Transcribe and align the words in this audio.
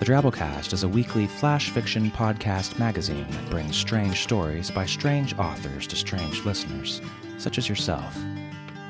The 0.00 0.06
Drabblecast 0.06 0.72
is 0.72 0.82
a 0.82 0.88
weekly 0.88 1.26
flash 1.26 1.68
fiction 1.68 2.10
podcast 2.10 2.78
magazine 2.78 3.26
that 3.28 3.50
brings 3.50 3.76
strange 3.76 4.22
stories 4.22 4.70
by 4.70 4.86
strange 4.86 5.38
authors 5.38 5.86
to 5.88 5.94
strange 5.94 6.42
listeners, 6.46 7.02
such 7.36 7.58
as 7.58 7.68
yourself. 7.68 8.16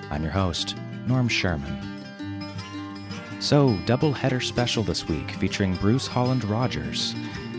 I'm 0.09 0.23
your 0.23 0.31
host, 0.31 0.77
Norm 1.09 1.27
Sherman. 1.27 2.01
So, 3.41 3.77
double 3.87 4.13
header 4.13 4.39
special 4.39 4.85
this 4.85 5.09
week 5.09 5.33
featuring 5.33 5.75
Bruce 5.75 6.07
Holland 6.07 6.45
Rogers. 6.45 7.13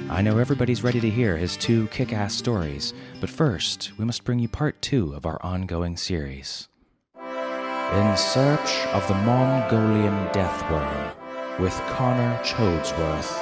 I 0.09 0.21
know 0.21 0.37
everybody's 0.37 0.81
ready 0.81 1.01
to 1.01 1.09
hear 1.09 1.35
his 1.35 1.57
two 1.57 1.87
kick 1.87 2.13
ass 2.13 2.33
stories, 2.33 2.93
but 3.19 3.29
first, 3.29 3.91
we 3.97 4.05
must 4.05 4.23
bring 4.23 4.39
you 4.39 4.47
part 4.47 4.81
two 4.81 5.11
of 5.11 5.25
our 5.25 5.43
ongoing 5.43 5.97
series. 5.97 6.69
In 7.17 8.15
Search 8.15 8.85
of 8.93 9.05
the 9.09 9.15
Mongolian 9.15 10.31
Death 10.31 10.71
Worm 10.71 11.11
with 11.59 11.73
Connor 11.89 12.39
Choadsworth. 12.43 13.39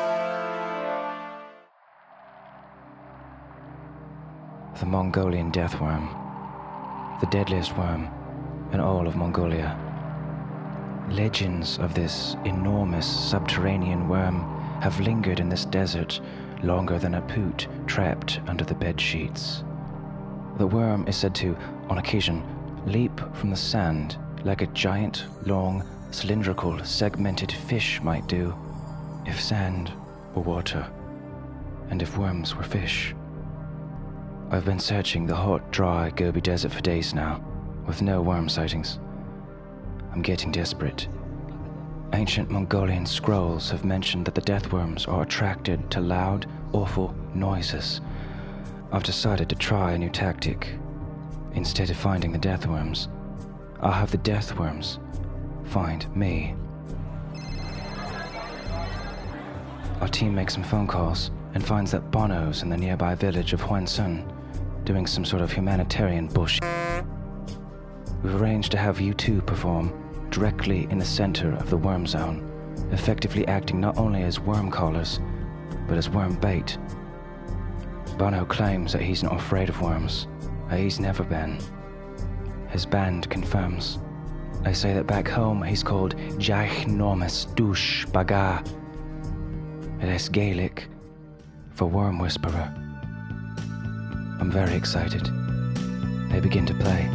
The 4.80 4.86
Mongolian 4.86 5.52
death 5.52 5.80
worm, 5.80 6.10
the 7.22 7.28
deadliest 7.28 7.78
worm 7.78 8.10
in 8.74 8.80
all 8.80 9.08
of 9.08 9.16
Mongolia. 9.16 9.78
Legends 11.12 11.78
of 11.78 11.94
this 11.94 12.36
enormous 12.46 13.06
subterranean 13.06 14.10
worm 14.10 14.42
have 14.82 15.00
lingered 15.00 15.40
in 15.40 15.50
this 15.50 15.66
desert 15.66 16.20
longer 16.64 16.98
than 16.98 17.16
a 17.16 17.22
poot 17.22 17.68
trapped 17.86 18.42
under 18.48 18.64
the 18.64 18.76
bed 18.76 19.00
sheets. 19.00 19.64
The 20.58 20.68
worm 20.68 21.08
is 21.08 21.16
said 21.16 21.36
to, 21.36 21.56
on 21.90 22.00
occasion, 22.00 22.44
leap 22.86 23.20
from 23.36 23.52
the 23.52 23.56
sand 23.56 24.18
like 24.44 24.62
a 24.62 24.68
giant, 24.68 25.26
long, 25.46 25.84
cylindrical, 26.12 26.84
segmented 26.84 27.52
fish 27.52 28.02
might 28.02 28.28
do, 28.28 28.56
if 29.26 29.40
sand 29.42 29.92
were 30.34 30.42
water, 30.42 30.90
and 31.90 32.02
if 32.02 32.18
worms 32.18 32.56
were 32.56 32.64
fish. 32.64 33.16
I've 34.52 34.66
been 34.66 34.80
searching 34.80 35.26
the 35.26 35.36
hot, 35.36 35.72
dry 35.72 36.10
Gobi 36.10 36.42
Desert 36.42 36.72
for 36.72 36.82
days 36.82 37.14
now, 37.14 37.44
with 37.86 38.02
no 38.02 38.22
worm 38.22 38.50
sightings. 38.50 39.00
I'm 40.12 40.22
getting 40.22 40.52
desperate. 40.52 41.08
Ancient 42.14 42.50
Mongolian 42.50 43.06
scrolls 43.06 43.70
have 43.70 43.86
mentioned 43.86 44.26
that 44.26 44.34
the 44.34 44.42
deathworms 44.42 45.08
are 45.08 45.22
attracted 45.22 45.92
to 45.92 46.02
loud, 46.02 46.48
awful 46.74 47.14
noises. 47.36 48.02
I've 48.92 49.04
decided 49.04 49.48
to 49.50 49.56
try 49.56 49.92
a 49.92 49.98
new 49.98 50.10
tactic. 50.10 50.76
Instead 51.54 51.92
of 51.92 51.98
finding 51.98 52.32
the 52.32 52.40
deathworms, 52.40 53.08
I'll 53.82 53.92
have 53.92 54.10
the 54.10 54.18
deathworms 54.18 54.98
find 55.70 56.14
me. 56.16 56.56
Our 60.02 60.08
team 60.08 60.34
makes 60.34 60.54
some 60.54 60.64
phone 60.64 60.88
calls 60.88 61.30
and 61.54 61.66
finds 61.66 61.92
that 61.92 62.10
Bono's 62.10 62.64
in 62.64 62.70
the 62.70 62.78
nearby 62.78 63.16
village 63.16 63.54
of 63.54 63.62
Huansun 63.62 64.26
doing 64.84 65.06
some 65.06 65.24
sort 65.24 65.42
of 65.44 65.52
humanitarian 65.52 66.28
bullshit. 66.28 66.64
We've 68.24 68.42
arranged 68.42 68.72
to 68.72 68.78
have 68.78 69.00
you 69.00 69.14
two 69.14 69.42
perform 69.42 69.94
directly 70.32 70.88
in 70.90 70.98
the 70.98 71.06
center 71.06 71.54
of 71.54 71.70
the 71.70 71.78
worm 71.78 72.08
zone, 72.08 72.50
effectively 72.92 73.48
acting 73.48 73.80
not 73.80 73.98
only 73.98 74.24
as 74.24 74.40
worm 74.40 74.72
callers, 74.72 75.20
but 75.88 75.98
as 75.98 76.10
worm 76.10 76.36
bait. 76.36 76.78
Bono 78.18 78.46
claims 78.46 78.92
that 78.94 79.02
he's 79.02 79.24
not 79.24 79.36
afraid 79.36 79.70
of 79.70 79.82
worms, 79.82 80.28
that 80.70 80.80
he's 80.80 81.00
never 81.00 81.24
been. 81.24 81.60
His 82.70 82.86
band 82.86 83.30
confirms. 83.30 84.00
They 84.64 84.74
say 84.74 84.94
that 84.94 85.08
back 85.08 85.28
home 85.28 85.64
he's 85.64 85.84
called 85.84 86.16
Ginormous 86.38 87.54
Dush 87.56 88.06
Baga. 88.08 88.64
It 90.02 90.10
is 90.10 90.30
Gaelic 90.30 90.88
for 91.76 91.86
worm 91.86 92.20
whisperer. 92.20 92.74
I'm 94.40 94.52
very 94.52 94.76
excited. 94.76 95.26
They 96.30 96.40
begin 96.40 96.66
to 96.66 96.74
play. 96.74 97.08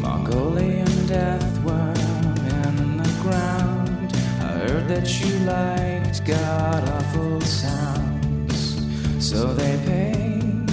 Mongolian 0.00 1.06
death 1.06 1.62
worm 1.62 1.94
in 1.96 2.96
the 2.96 3.18
ground. 3.22 4.12
I 4.40 4.58
heard 4.66 4.88
that 4.88 5.20
you 5.20 5.38
liked 5.40 6.24
god 6.26 6.88
awful 6.88 7.40
sounds. 7.42 8.80
So 9.18 9.52
they 9.54 9.76
paid 9.86 10.70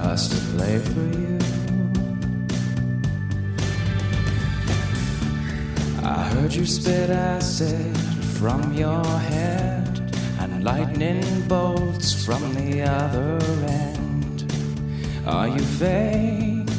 us 0.00 0.28
to 0.28 0.56
play 0.56 0.78
for 0.78 1.18
you. 1.18 1.37
I 6.08 6.22
heard 6.30 6.54
you 6.54 6.64
spit 6.64 7.10
acid 7.10 7.94
from 8.38 8.72
your 8.72 9.04
head 9.04 10.10
and 10.40 10.64
lightning 10.64 11.46
bolts 11.46 12.24
from 12.24 12.54
the 12.54 12.80
other 12.80 13.38
end. 13.66 14.50
Are 15.26 15.48
you 15.48 15.58
fake 15.58 16.70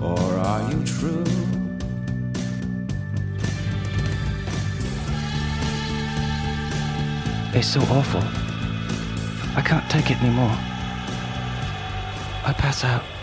or 0.00 0.18
are 0.18 0.72
you 0.72 0.82
true? 0.84 1.24
It's 7.52 7.68
so 7.68 7.80
awful. 7.98 8.22
I 9.58 9.62
can't 9.62 9.90
take 9.90 10.10
it 10.10 10.22
anymore. 10.22 10.56
I 12.46 12.54
pass 12.56 12.82
out. 12.82 13.17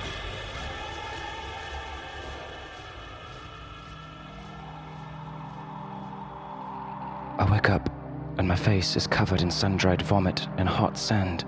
Face 8.65 8.95
is 8.95 9.05
covered 9.05 9.43
in 9.43 9.51
sun 9.51 9.77
dried 9.77 10.01
vomit 10.01 10.47
and 10.57 10.67
hot 10.67 10.97
sand. 10.97 11.45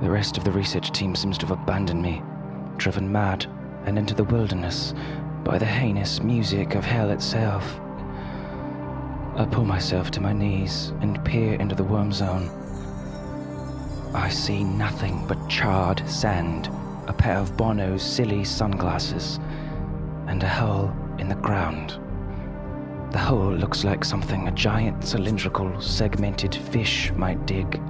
The 0.00 0.10
rest 0.10 0.38
of 0.38 0.44
the 0.44 0.50
research 0.50 0.92
team 0.92 1.14
seems 1.14 1.36
to 1.36 1.46
have 1.46 1.60
abandoned 1.60 2.00
me, 2.00 2.22
driven 2.78 3.12
mad 3.12 3.44
and 3.84 3.98
into 3.98 4.14
the 4.14 4.24
wilderness 4.24 4.94
by 5.44 5.58
the 5.58 5.66
heinous 5.66 6.22
music 6.22 6.74
of 6.74 6.86
hell 6.86 7.10
itself. 7.10 7.78
I 9.36 9.46
pull 9.50 9.66
myself 9.66 10.10
to 10.12 10.22
my 10.22 10.32
knees 10.32 10.94
and 11.02 11.22
peer 11.22 11.52
into 11.60 11.74
the 11.74 11.84
worm 11.84 12.12
zone. 12.12 12.48
I 14.14 14.30
see 14.30 14.64
nothing 14.64 15.26
but 15.28 15.50
charred 15.50 16.02
sand, 16.08 16.70
a 17.08 17.12
pair 17.12 17.36
of 17.36 17.58
Bono's 17.58 18.02
silly 18.02 18.42
sunglasses, 18.44 19.38
and 20.28 20.42
a 20.42 20.48
hole 20.48 20.96
in 21.18 21.28
the 21.28 21.34
ground. 21.34 21.98
The 23.14 23.20
hole 23.20 23.52
looks 23.52 23.84
like 23.84 24.04
something 24.04 24.48
a 24.48 24.50
giant 24.50 25.04
cylindrical 25.04 25.80
segmented 25.80 26.52
fish 26.52 27.12
might 27.12 27.46
dig. 27.46 27.80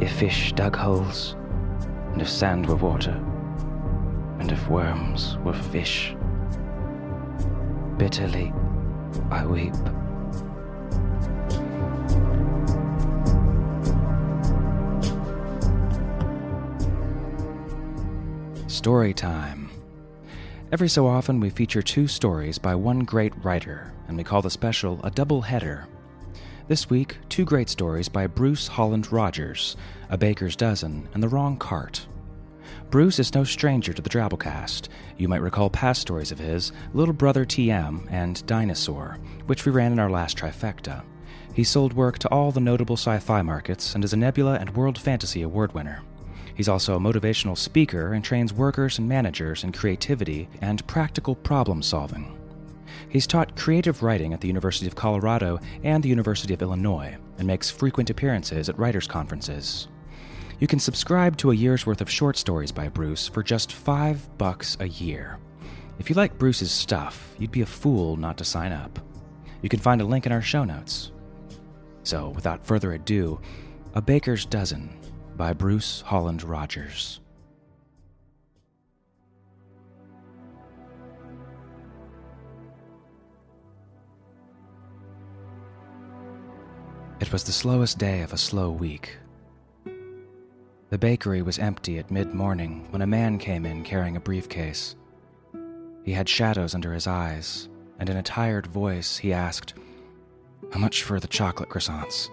If 0.00 0.12
fish 0.12 0.50
dug 0.54 0.74
holes, 0.74 1.36
and 2.12 2.22
if 2.22 2.30
sand 2.30 2.64
were 2.64 2.76
water, 2.76 3.22
and 4.38 4.50
if 4.50 4.66
worms 4.70 5.36
were 5.44 5.52
fish. 5.52 6.16
Bitterly, 7.98 8.50
I 9.30 9.44
weep. 9.44 9.74
Story 18.68 19.12
time. 19.12 19.67
Every 20.70 20.90
so 20.90 21.06
often, 21.06 21.40
we 21.40 21.48
feature 21.48 21.80
two 21.80 22.06
stories 22.06 22.58
by 22.58 22.74
one 22.74 23.00
great 23.00 23.32
writer, 23.42 23.90
and 24.06 24.18
we 24.18 24.22
call 24.22 24.42
the 24.42 24.50
special 24.50 25.00
a 25.02 25.10
double 25.10 25.40
header. 25.40 25.88
This 26.66 26.90
week, 26.90 27.16
two 27.30 27.46
great 27.46 27.70
stories 27.70 28.10
by 28.10 28.26
Bruce 28.26 28.68
Holland 28.68 29.10
Rogers 29.10 29.78
A 30.10 30.18
Baker's 30.18 30.56
Dozen 30.56 31.08
and 31.14 31.22
The 31.22 31.28
Wrong 31.28 31.56
Cart. 31.56 32.06
Bruce 32.90 33.18
is 33.18 33.34
no 33.34 33.44
stranger 33.44 33.94
to 33.94 34.02
the 34.02 34.10
Drabblecast. 34.10 34.88
You 35.16 35.26
might 35.26 35.40
recall 35.40 35.70
past 35.70 36.02
stories 36.02 36.32
of 36.32 36.38
his, 36.38 36.70
Little 36.92 37.14
Brother 37.14 37.46
TM 37.46 38.06
and 38.10 38.44
Dinosaur, 38.46 39.16
which 39.46 39.64
we 39.64 39.72
ran 39.72 39.92
in 39.92 39.98
our 39.98 40.10
last 40.10 40.36
trifecta. 40.36 41.02
He 41.54 41.64
sold 41.64 41.94
work 41.94 42.18
to 42.18 42.28
all 42.28 42.52
the 42.52 42.60
notable 42.60 42.98
sci 42.98 43.18
fi 43.20 43.40
markets 43.40 43.94
and 43.94 44.04
is 44.04 44.12
a 44.12 44.18
Nebula 44.18 44.58
and 44.60 44.76
World 44.76 44.98
Fantasy 44.98 45.40
Award 45.40 45.72
winner. 45.72 46.02
He's 46.58 46.68
also 46.68 46.96
a 46.96 46.98
motivational 46.98 47.56
speaker 47.56 48.14
and 48.14 48.24
trains 48.24 48.52
workers 48.52 48.98
and 48.98 49.08
managers 49.08 49.62
in 49.62 49.70
creativity 49.70 50.48
and 50.60 50.84
practical 50.88 51.36
problem 51.36 51.82
solving. 51.82 52.36
He's 53.08 53.28
taught 53.28 53.54
creative 53.54 54.02
writing 54.02 54.32
at 54.32 54.40
the 54.40 54.48
University 54.48 54.88
of 54.88 54.96
Colorado 54.96 55.60
and 55.84 56.02
the 56.02 56.08
University 56.08 56.52
of 56.52 56.60
Illinois 56.60 57.16
and 57.38 57.46
makes 57.46 57.70
frequent 57.70 58.10
appearances 58.10 58.68
at 58.68 58.76
writers' 58.76 59.06
conferences. 59.06 59.86
You 60.58 60.66
can 60.66 60.80
subscribe 60.80 61.36
to 61.36 61.52
a 61.52 61.54
year's 61.54 61.86
worth 61.86 62.00
of 62.00 62.10
short 62.10 62.36
stories 62.36 62.72
by 62.72 62.88
Bruce 62.88 63.28
for 63.28 63.44
just 63.44 63.70
five 63.70 64.28
bucks 64.36 64.76
a 64.80 64.88
year. 64.88 65.38
If 66.00 66.10
you 66.10 66.16
like 66.16 66.38
Bruce's 66.38 66.72
stuff, 66.72 67.36
you'd 67.38 67.52
be 67.52 67.62
a 67.62 67.66
fool 67.66 68.16
not 68.16 68.36
to 68.38 68.44
sign 68.44 68.72
up. 68.72 68.98
You 69.62 69.68
can 69.68 69.78
find 69.78 70.00
a 70.00 70.04
link 70.04 70.26
in 70.26 70.32
our 70.32 70.42
show 70.42 70.64
notes. 70.64 71.12
So, 72.02 72.30
without 72.30 72.66
further 72.66 72.94
ado, 72.94 73.40
A 73.94 74.02
Baker's 74.02 74.44
Dozen 74.44 74.97
by 75.38 75.52
Bruce 75.52 76.00
Holland 76.00 76.42
Rogers. 76.42 77.20
It 87.20 87.32
was 87.32 87.44
the 87.44 87.52
slowest 87.52 87.98
day 87.98 88.22
of 88.22 88.32
a 88.32 88.36
slow 88.36 88.72
week. 88.72 89.16
The 90.90 90.98
bakery 90.98 91.42
was 91.42 91.60
empty 91.60 92.00
at 92.00 92.10
mid 92.10 92.34
morning 92.34 92.88
when 92.90 93.02
a 93.02 93.06
man 93.06 93.38
came 93.38 93.64
in 93.64 93.84
carrying 93.84 94.16
a 94.16 94.20
briefcase. 94.20 94.96
He 96.04 96.12
had 96.12 96.28
shadows 96.28 96.74
under 96.74 96.92
his 96.92 97.06
eyes, 97.06 97.68
and 98.00 98.10
in 98.10 98.16
a 98.16 98.22
tired 98.24 98.66
voice 98.66 99.18
he 99.18 99.32
asked, 99.32 99.74
How 100.72 100.80
much 100.80 101.04
for 101.04 101.20
the 101.20 101.28
chocolate 101.28 101.68
croissants? 101.68 102.28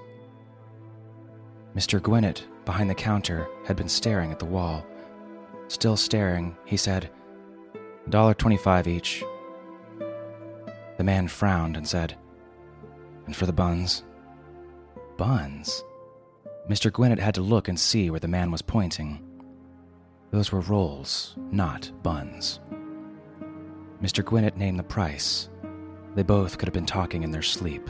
Mr. 1.75 2.01
Gwinnett, 2.01 2.45
behind 2.65 2.89
the 2.89 2.95
counter, 2.95 3.47
had 3.65 3.75
been 3.75 3.89
staring 3.89 4.31
at 4.31 4.39
the 4.39 4.45
wall. 4.45 4.85
Still 5.67 5.97
staring, 5.97 6.55
he 6.65 6.77
said, 6.77 7.09
$1.25 8.09 8.87
each. 8.87 9.23
The 10.97 11.03
man 11.03 11.27
frowned 11.27 11.77
and 11.77 11.87
said, 11.87 12.15
And 13.25 13.35
for 13.35 13.45
the 13.45 13.53
buns? 13.53 14.03
Buns? 15.17 15.83
Mr. 16.69 16.91
Gwinnett 16.91 17.19
had 17.19 17.35
to 17.35 17.41
look 17.41 17.67
and 17.67 17.79
see 17.79 18.09
where 18.09 18.19
the 18.19 18.27
man 18.27 18.51
was 18.51 18.61
pointing. 18.61 19.21
Those 20.31 20.51
were 20.51 20.61
rolls, 20.61 21.35
not 21.51 21.91
buns. 22.03 22.59
Mr. 24.01 24.23
Gwinnett 24.23 24.57
named 24.57 24.79
the 24.79 24.83
price. 24.83 25.49
They 26.15 26.23
both 26.23 26.57
could 26.57 26.67
have 26.67 26.73
been 26.73 26.85
talking 26.85 27.23
in 27.23 27.31
their 27.31 27.41
sleep. 27.41 27.89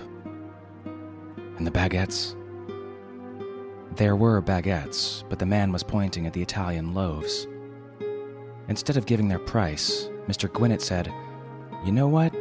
And 1.57 1.65
the 1.65 1.71
baguettes? 1.71 2.35
There 3.95 4.17
were 4.17 4.41
baguettes, 4.41 5.23
but 5.29 5.39
the 5.39 5.45
man 5.45 5.71
was 5.71 5.81
pointing 5.83 6.27
at 6.27 6.33
the 6.33 6.41
Italian 6.41 6.93
loaves. 6.93 7.47
Instead 8.67 8.97
of 8.97 9.05
giving 9.05 9.29
their 9.29 9.39
price, 9.39 10.09
Mr. 10.27 10.51
Gwinnett 10.51 10.81
said, 10.81 11.13
You 11.85 11.93
know 11.93 12.07
what? 12.07 12.35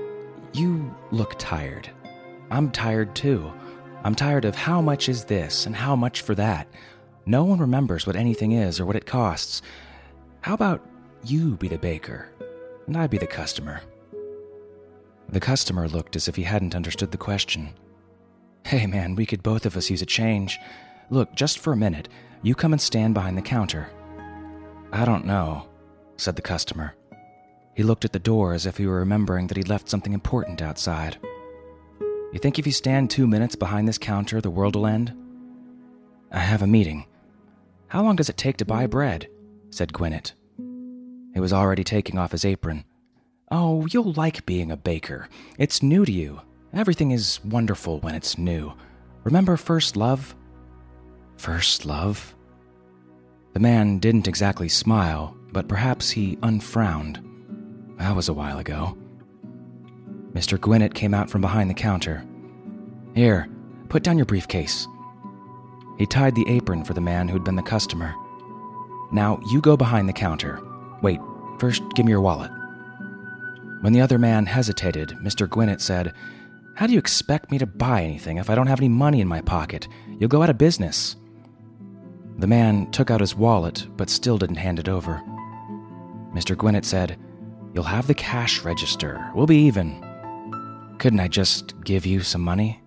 You 0.53 0.93
look 1.13 1.35
tired. 1.39 1.89
I'm 2.51 2.73
tired 2.73 3.15
too. 3.15 3.53
I'm 4.03 4.17
tired 4.17 4.45
of 4.45 4.57
how 4.57 4.81
much 4.81 5.09
is 5.09 5.25
this 5.25 5.67
and 5.67 5.77
how 5.77 5.95
much 5.95 6.23
for 6.23 6.35
that. 6.35 6.67
No 7.25 7.45
one 7.45 7.61
remembers 7.61 8.05
what 8.05 8.17
anything 8.17 8.53
is 8.53 8.81
or 8.81 8.87
what 8.87 8.97
it 8.97 9.07
costs. 9.07 9.63
How 10.41 10.55
about 10.55 10.85
you 11.25 11.57
be 11.57 11.69
the 11.69 11.79
baker 11.79 12.31
and 12.89 12.97
I 12.97 13.07
be 13.07 13.17
the 13.17 13.29
customer? 13.29 13.81
The 15.29 15.41
customer 15.41 15.89
looked 15.89 16.17
as 16.17 16.27
if 16.27 16.35
he 16.35 16.43
hadn't 16.43 16.75
understood 16.75 17.13
the 17.13 17.17
question. 17.17 17.75
Hey 18.67 18.87
man, 18.87 19.15
we 19.15 19.25
could 19.25 19.43
both 19.43 19.67
of 19.67 19.77
us 19.77 19.89
use 19.89 20.03
a 20.03 20.07
change. 20.07 20.59
Look, 21.11 21.35
just 21.35 21.59
for 21.59 21.73
a 21.73 21.77
minute, 21.77 22.09
you 22.43 22.55
come 22.55 22.73
and 22.73 22.81
stand 22.81 23.15
behind 23.15 23.37
the 23.37 23.43
counter. 23.43 23.89
I 24.93 25.05
don't 25.05 25.25
know, 25.25 25.69
said 26.17 26.37
the 26.37 26.43
customer. 26.43 26.95
He 27.75 27.83
looked 27.83 28.05
at 28.05 28.13
the 28.13 28.19
door 28.19 28.53
as 28.53 28.67
if 28.67 28.77
he 28.77 28.87
were 28.87 28.99
remembering 28.99 29.49
that 29.49 29.57
he'd 29.57 29.69
left 29.69 29.89
something 29.89 30.13
important 30.13 30.63
outside. 30.63 31.19
You 32.33 32.39
think 32.39 32.59
if 32.59 32.67
you 32.67 32.73
stand 32.73 33.11
two 33.11 33.27
minutes 33.27 33.57
behind 33.57 33.87
this 33.87 33.99
counter, 33.99 34.41
the 34.41 34.51
world 34.51 34.77
will 34.77 34.87
end? 34.87 35.13
I 36.31 36.39
have 36.39 36.63
a 36.63 36.67
meeting. 36.67 37.07
How 37.89 38.03
long 38.03 38.17
does 38.17 38.29
it 38.29 38.37
take 38.37 38.57
to 38.59 38.65
buy 38.65 38.87
bread? 38.87 39.29
said 39.71 39.93
Gwinnett. 39.93 40.35
He 41.33 41.41
was 41.41 41.53
already 41.53 41.85
taking 41.85 42.19
off 42.19 42.33
his 42.33 42.45
apron. 42.45 42.85
Oh, 43.51 43.87
you'll 43.87 44.13
like 44.13 44.47
being 44.47 44.71
a 44.71 44.77
baker. 44.77 45.29
It's 45.59 45.83
new 45.83 46.05
to 46.05 46.13
you. 46.13 46.41
Everything 46.73 47.11
is 47.11 47.41
wonderful 47.45 48.01
when 48.01 48.15
it's 48.15 48.39
new. 48.39 48.73
Remember 49.23 49.57
first 49.57 49.97
love? 49.97 50.35
First 51.37 51.85
love? 51.85 52.35
The 53.53 53.61
man 53.61 53.99
didn't 53.99 54.29
exactly 54.29 54.69
smile, 54.69 55.37
but 55.53 55.69
perhaps 55.69 56.11
he 56.11 56.39
unfrowned. 56.43 57.21
That 57.99 58.17
was 58.17 58.29
a 58.29 58.35
while 58.35 58.59
ago. 58.59 58.99
Mr. 60.33 60.61
Gwinnett 60.61 60.95
came 60.95 61.15
out 61.15 61.31
from 61.31 61.41
behind 61.41 61.71
the 61.71 61.75
counter. 61.75 62.25
Here, 63.15 63.49
put 63.89 64.03
down 64.03 64.19
your 64.19 64.27
briefcase. 64.27 64.89
He 65.99 66.07
tied 66.07 66.35
the 66.35 66.49
apron 66.49 66.83
for 66.83 66.95
the 66.95 67.01
man 67.01 67.29
who'd 67.29 67.45
been 67.45 67.55
the 67.55 67.63
customer. 67.63 68.15
Now, 69.13 69.39
you 69.51 69.61
go 69.61 69.77
behind 69.77 70.09
the 70.09 70.13
counter. 70.13 70.61
Wait, 71.03 71.21
first 71.61 71.83
give 71.95 72.05
me 72.05 72.11
your 72.11 72.21
wallet. 72.21 72.51
When 73.83 73.93
the 73.93 74.01
other 74.01 74.19
man 74.19 74.47
hesitated, 74.47 75.11
Mr. 75.23 75.49
Gwinnett 75.49 75.81
said, 75.81 76.15
How 76.75 76.89
do 76.89 76.93
you 76.93 76.99
expect 76.99 77.53
me 77.53 77.59
to 77.59 77.67
buy 77.67 78.03
anything 78.03 78.39
if 78.39 78.51
I 78.51 78.57
don't 78.57 78.67
have 78.67 78.81
any 78.81 78.89
money 78.89 79.21
in 79.21 79.29
my 79.29 79.41
pocket? 79.43 79.87
You'll 80.19 80.29
go 80.29 80.43
out 80.43 80.51
of 80.51 80.59
business. 80.59 81.15
The 82.39 82.47
man 82.47 82.91
took 82.91 83.11
out 83.11 83.21
his 83.21 83.37
wallet, 83.37 83.87
but 83.97 84.11
still 84.11 84.39
didn't 84.39 84.57
hand 84.57 84.79
it 84.79 84.89
over. 84.89 85.23
Mr. 86.35 86.57
Gwinnett 86.57 86.85
said, 86.85 87.19
You'll 87.73 87.85
have 87.85 88.07
the 88.07 88.15
cash 88.15 88.63
register. 88.63 89.31
We'll 89.35 89.47
be 89.47 89.67
even. 89.67 90.01
Couldn't 90.99 91.21
I 91.21 91.29
just 91.29 91.81
give 91.85 92.07
you 92.07 92.21
some 92.21 92.43
money? 92.43 92.81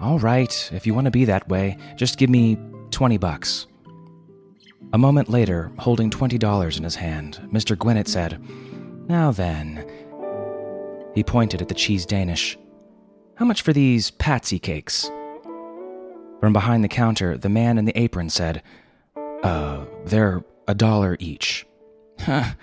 All 0.00 0.18
right, 0.18 0.70
if 0.72 0.86
you 0.86 0.94
want 0.94 1.04
to 1.04 1.10
be 1.10 1.24
that 1.24 1.48
way, 1.48 1.76
just 1.96 2.18
give 2.18 2.30
me 2.30 2.58
20 2.90 3.18
bucks. 3.18 3.66
A 4.92 4.98
moment 4.98 5.30
later, 5.30 5.72
holding 5.78 6.10
$20 6.10 6.76
in 6.76 6.82
his 6.82 6.96
hand, 6.96 7.40
Mr. 7.52 7.78
Gwinnett 7.78 8.08
said, 8.08 8.40
Now 9.08 9.30
then. 9.30 9.88
He 11.14 11.22
pointed 11.22 11.62
at 11.62 11.68
the 11.68 11.74
cheese 11.74 12.04
Danish. 12.04 12.58
How 13.36 13.44
much 13.44 13.62
for 13.62 13.72
these 13.72 14.10
patsy 14.10 14.58
cakes? 14.58 15.10
From 16.42 16.52
behind 16.52 16.82
the 16.82 16.88
counter, 16.88 17.38
the 17.38 17.48
man 17.48 17.78
in 17.78 17.84
the 17.84 17.96
apron 17.96 18.28
said, 18.28 18.64
Uh, 19.44 19.84
they're 20.06 20.42
a 20.66 20.74
dollar 20.74 21.16
each. 21.20 21.64
Huh. 22.18 22.54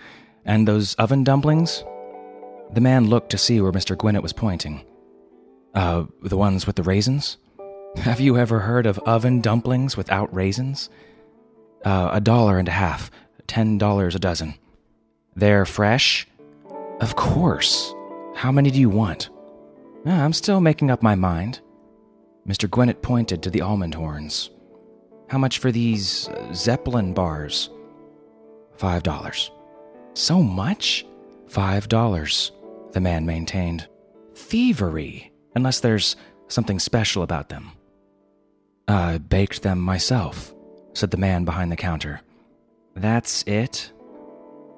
And 0.43 0.67
those 0.67 0.95
oven 0.95 1.23
dumplings? 1.23 1.85
The 2.73 2.81
man 2.81 3.07
looked 3.07 3.29
to 3.29 3.37
see 3.37 3.61
where 3.61 3.71
Mr. 3.71 3.97
Gwinnett 3.97 4.21
was 4.21 4.33
pointing. 4.33 4.83
Uh, 5.73 6.07
the 6.21 6.35
ones 6.35 6.67
with 6.67 6.75
the 6.75 6.83
raisins? 6.83 7.37
Have 7.95 8.19
you 8.19 8.37
ever 8.37 8.59
heard 8.59 8.85
of 8.85 8.99
oven 8.99 9.39
dumplings 9.39 9.95
without 9.95 10.33
raisins? 10.35 10.89
Uh, 11.85 12.09
a 12.11 12.19
dollar 12.19 12.57
and 12.57 12.67
a 12.67 12.71
half, 12.71 13.09
ten 13.47 13.77
dollars 13.77 14.13
a 14.13 14.19
dozen. 14.19 14.55
They're 15.37 15.65
fresh? 15.65 16.27
Of 16.99 17.15
course. 17.15 17.93
How 18.35 18.51
many 18.51 18.71
do 18.71 18.79
you 18.81 18.89
want? 18.89 19.29
Uh, 20.05 20.11
I'm 20.11 20.33
still 20.33 20.59
making 20.59 20.91
up 20.91 21.01
my 21.01 21.15
mind. 21.15 21.61
Mr. 22.47 22.69
Gwinnett 22.69 23.01
pointed 23.01 23.43
to 23.43 23.49
the 23.49 23.61
almond 23.61 23.95
horns. 23.95 24.49
How 25.29 25.37
much 25.37 25.59
for 25.59 25.71
these 25.71 26.27
uh, 26.29 26.53
Zeppelin 26.53 27.13
bars? 27.13 27.69
Five 28.77 29.03
dollars. 29.03 29.51
So 30.13 30.41
much? 30.41 31.05
Five 31.47 31.87
dollars 31.87 32.51
the 32.91 32.99
man 32.99 33.25
maintained. 33.25 33.87
Thievery, 34.35 35.31
unless 35.55 35.79
there's 35.79 36.15
something 36.47 36.79
special 36.79 37.23
about 37.23 37.49
them. 37.49 37.71
I 38.87 39.19
baked 39.19 39.61
them 39.61 39.79
myself, 39.79 40.53
said 40.93 41.11
the 41.11 41.17
man 41.17 41.45
behind 41.45 41.71
the 41.71 41.75
counter. 41.75 42.21
That's 42.95 43.43
it? 43.43 43.91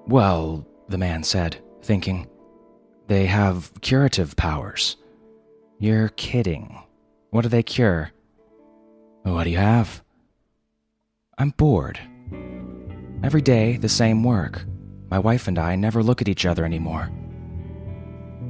Well, 0.07 0.67
the 0.89 0.97
man 0.97 1.23
said, 1.23 1.57
thinking, 1.81 2.27
they 3.07 3.25
have 3.27 3.71
curative 3.81 4.35
powers. 4.35 4.97
You're 5.79 6.09
kidding. 6.09 6.77
What 7.31 7.43
do 7.43 7.49
they 7.49 7.63
cure? 7.63 8.11
What 9.23 9.45
do 9.45 9.49
you 9.49 9.57
have? 9.57 10.03
I'm 11.37 11.51
bored. 11.51 11.97
Every 13.23 13.41
day, 13.41 13.77
the 13.77 13.87
same 13.87 14.21
work. 14.21 14.65
My 15.09 15.17
wife 15.17 15.47
and 15.47 15.57
I 15.57 15.77
never 15.77 16.03
look 16.03 16.21
at 16.21 16.27
each 16.27 16.45
other 16.45 16.65
anymore. 16.65 17.09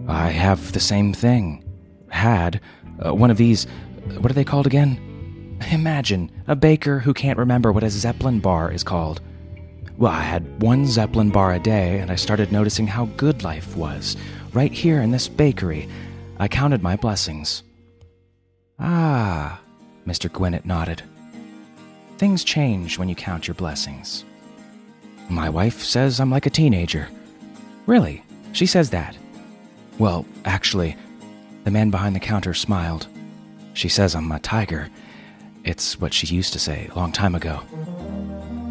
I 0.07 0.29
have 0.29 0.71
the 0.71 0.79
same 0.79 1.13
thing. 1.13 1.63
Had. 2.09 2.59
Uh, 3.05 3.13
one 3.13 3.29
of 3.29 3.37
these. 3.37 3.67
What 4.17 4.31
are 4.31 4.33
they 4.33 4.43
called 4.43 4.65
again? 4.65 5.59
Imagine 5.71 6.31
a 6.47 6.55
baker 6.55 6.97
who 6.97 7.13
can't 7.13 7.37
remember 7.37 7.71
what 7.71 7.83
a 7.83 7.89
Zeppelin 7.91 8.39
bar 8.39 8.71
is 8.71 8.83
called. 8.83 9.21
Well, 9.97 10.11
I 10.11 10.23
had 10.23 10.59
one 10.59 10.87
Zeppelin 10.87 11.29
bar 11.29 11.53
a 11.53 11.59
day, 11.59 11.99
and 11.99 12.09
I 12.09 12.15
started 12.15 12.51
noticing 12.51 12.87
how 12.87 13.05
good 13.15 13.43
life 13.43 13.75
was. 13.75 14.17
Right 14.53 14.73
here 14.73 15.01
in 15.01 15.11
this 15.11 15.27
bakery, 15.27 15.87
I 16.39 16.47
counted 16.47 16.81
my 16.81 16.95
blessings. 16.95 17.61
Ah, 18.81 19.59
Mr. 20.07 20.31
Gwinnett 20.31 20.65
nodded. 20.65 21.03
Things 22.17 22.43
change 22.43 22.97
when 22.97 23.07
you 23.07 23.15
count 23.15 23.47
your 23.47 23.55
blessings. 23.55 24.25
My 25.29 25.49
wife 25.49 25.81
says 25.83 26.19
I'm 26.19 26.31
like 26.31 26.47
a 26.47 26.49
teenager. 26.49 27.07
Really? 27.85 28.23
She 28.53 28.65
says 28.65 28.89
that. 28.89 29.15
Well, 29.99 30.25
actually, 30.45 30.97
the 31.63 31.71
man 31.71 31.91
behind 31.91 32.15
the 32.15 32.19
counter 32.19 32.55
smiled. 32.55 33.07
She 33.73 33.87
says 33.87 34.15
I'm 34.15 34.31
a 34.31 34.39
tiger. 34.39 34.89
It's 35.63 35.99
what 36.01 36.13
she 36.13 36.27
used 36.35 36.53
to 36.53 36.59
say 36.59 36.89
a 36.91 36.95
long 36.95 37.11
time 37.11 37.35
ago. 37.35 37.61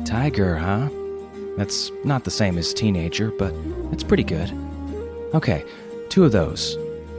Tiger, 0.05 0.57
huh? 0.57 0.89
That's 1.57 1.93
not 2.05 2.25
the 2.25 2.31
same 2.33 2.59
as 2.59 2.75
teenager, 2.75 3.31
but 3.31 3.55
it's 3.93 4.03
pretty 4.03 4.25
good. 4.25 4.53
Okay, 5.35 5.65
two 6.09 6.25
of 6.25 6.33
those. 6.33 6.77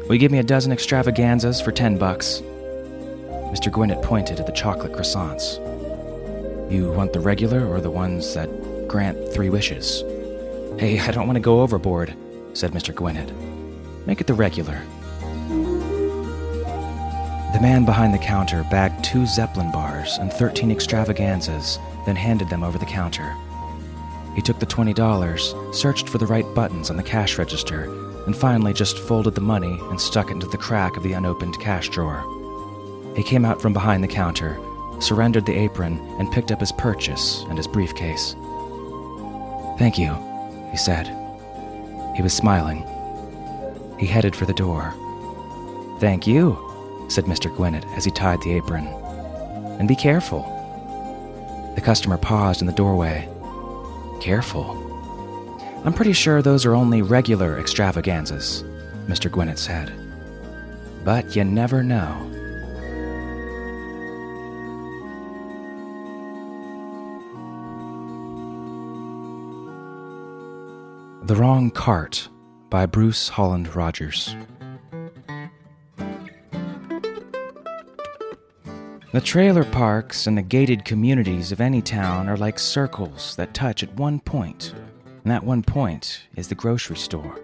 Will 0.07 0.15
you 0.15 0.19
give 0.19 0.31
me 0.31 0.39
a 0.39 0.43
dozen 0.43 0.73
extravaganzas 0.73 1.61
for 1.61 1.71
ten 1.71 1.97
bucks? 1.97 2.41
Mr. 3.51 3.69
Gwinnett 3.69 4.01
pointed 4.01 4.39
at 4.39 4.45
the 4.45 4.51
chocolate 4.53 4.93
croissants. 4.93 5.59
You 6.71 6.89
want 6.89 7.11
the 7.11 7.19
regular 7.19 7.67
or 7.67 7.81
the 7.81 7.91
ones 7.91 8.33
that 8.33 8.49
grant 8.87 9.33
three 9.33 9.49
wishes? 9.49 10.03
Hey, 10.79 10.99
I 11.01 11.11
don't 11.11 11.27
want 11.27 11.35
to 11.35 11.41
go 11.41 11.59
overboard, 11.59 12.15
said 12.53 12.71
Mr. 12.71 12.95
Gwinnett. 12.95 13.29
Make 14.07 14.21
it 14.21 14.27
the 14.27 14.33
regular. 14.33 14.81
The 17.51 17.59
man 17.61 17.83
behind 17.83 18.13
the 18.13 18.19
counter 18.19 18.65
bagged 18.71 19.03
two 19.03 19.25
Zeppelin 19.25 19.69
bars 19.69 20.17
and 20.17 20.31
13 20.31 20.71
extravaganzas, 20.71 21.77
then 22.05 22.15
handed 22.15 22.49
them 22.49 22.63
over 22.63 22.77
the 22.77 22.85
counter. 22.85 23.35
He 24.33 24.41
took 24.41 24.59
the 24.59 24.65
$20, 24.65 25.75
searched 25.75 26.07
for 26.07 26.19
the 26.19 26.25
right 26.25 26.45
buttons 26.55 26.89
on 26.89 26.95
the 26.95 27.03
cash 27.03 27.37
register, 27.37 27.83
and 28.25 28.37
finally 28.37 28.71
just 28.71 28.97
folded 28.97 29.35
the 29.35 29.41
money 29.41 29.77
and 29.89 29.99
stuck 29.99 30.29
it 30.29 30.35
into 30.35 30.47
the 30.47 30.57
crack 30.57 30.95
of 30.95 31.03
the 31.03 31.11
unopened 31.11 31.59
cash 31.59 31.89
drawer. 31.89 32.40
He 33.15 33.23
came 33.23 33.45
out 33.45 33.61
from 33.61 33.73
behind 33.73 34.03
the 34.03 34.07
counter, 34.07 34.59
surrendered 34.99 35.45
the 35.45 35.57
apron, 35.57 35.99
and 36.19 36.31
picked 36.31 36.51
up 36.51 36.59
his 36.59 36.71
purchase 36.71 37.43
and 37.49 37.57
his 37.57 37.67
briefcase. 37.67 38.35
Thank 39.77 39.97
you, 39.97 40.13
he 40.71 40.77
said. 40.77 41.07
He 42.15 42.21
was 42.21 42.33
smiling. 42.33 42.85
He 43.99 44.05
headed 44.05 44.35
for 44.35 44.45
the 44.45 44.53
door. 44.53 44.93
Thank 45.99 46.25
you, 46.25 46.57
said 47.09 47.25
Mr. 47.25 47.53
Gwinnett 47.55 47.85
as 47.95 48.05
he 48.05 48.11
tied 48.11 48.41
the 48.41 48.53
apron. 48.53 48.87
And 49.79 49.87
be 49.87 49.95
careful. 49.95 50.43
The 51.75 51.81
customer 51.81 52.17
paused 52.17 52.61
in 52.61 52.67
the 52.67 52.73
doorway. 52.73 53.27
Careful. 54.21 54.77
I'm 55.83 55.93
pretty 55.93 56.13
sure 56.13 56.41
those 56.41 56.65
are 56.65 56.75
only 56.75 57.01
regular 57.01 57.59
extravaganzas, 57.59 58.63
Mr. 59.07 59.31
Gwinnett 59.31 59.57
said. 59.57 59.91
But 61.03 61.35
you 61.35 61.43
never 61.43 61.83
know. 61.83 62.30
The 71.31 71.37
Wrong 71.37 71.71
Cart 71.71 72.27
by 72.69 72.85
Bruce 72.85 73.29
Holland 73.29 73.73
Rogers. 73.73 74.35
The 79.13 79.21
trailer 79.23 79.63
parks 79.63 80.27
and 80.27 80.37
the 80.37 80.41
gated 80.41 80.83
communities 80.83 81.53
of 81.53 81.61
any 81.61 81.81
town 81.81 82.27
are 82.27 82.35
like 82.35 82.59
circles 82.59 83.37
that 83.37 83.53
touch 83.53 83.81
at 83.81 83.95
one 83.95 84.19
point, 84.19 84.73
and 85.23 85.31
that 85.31 85.45
one 85.45 85.63
point 85.63 86.23
is 86.35 86.49
the 86.49 86.55
grocery 86.55 86.97
store. 86.97 87.39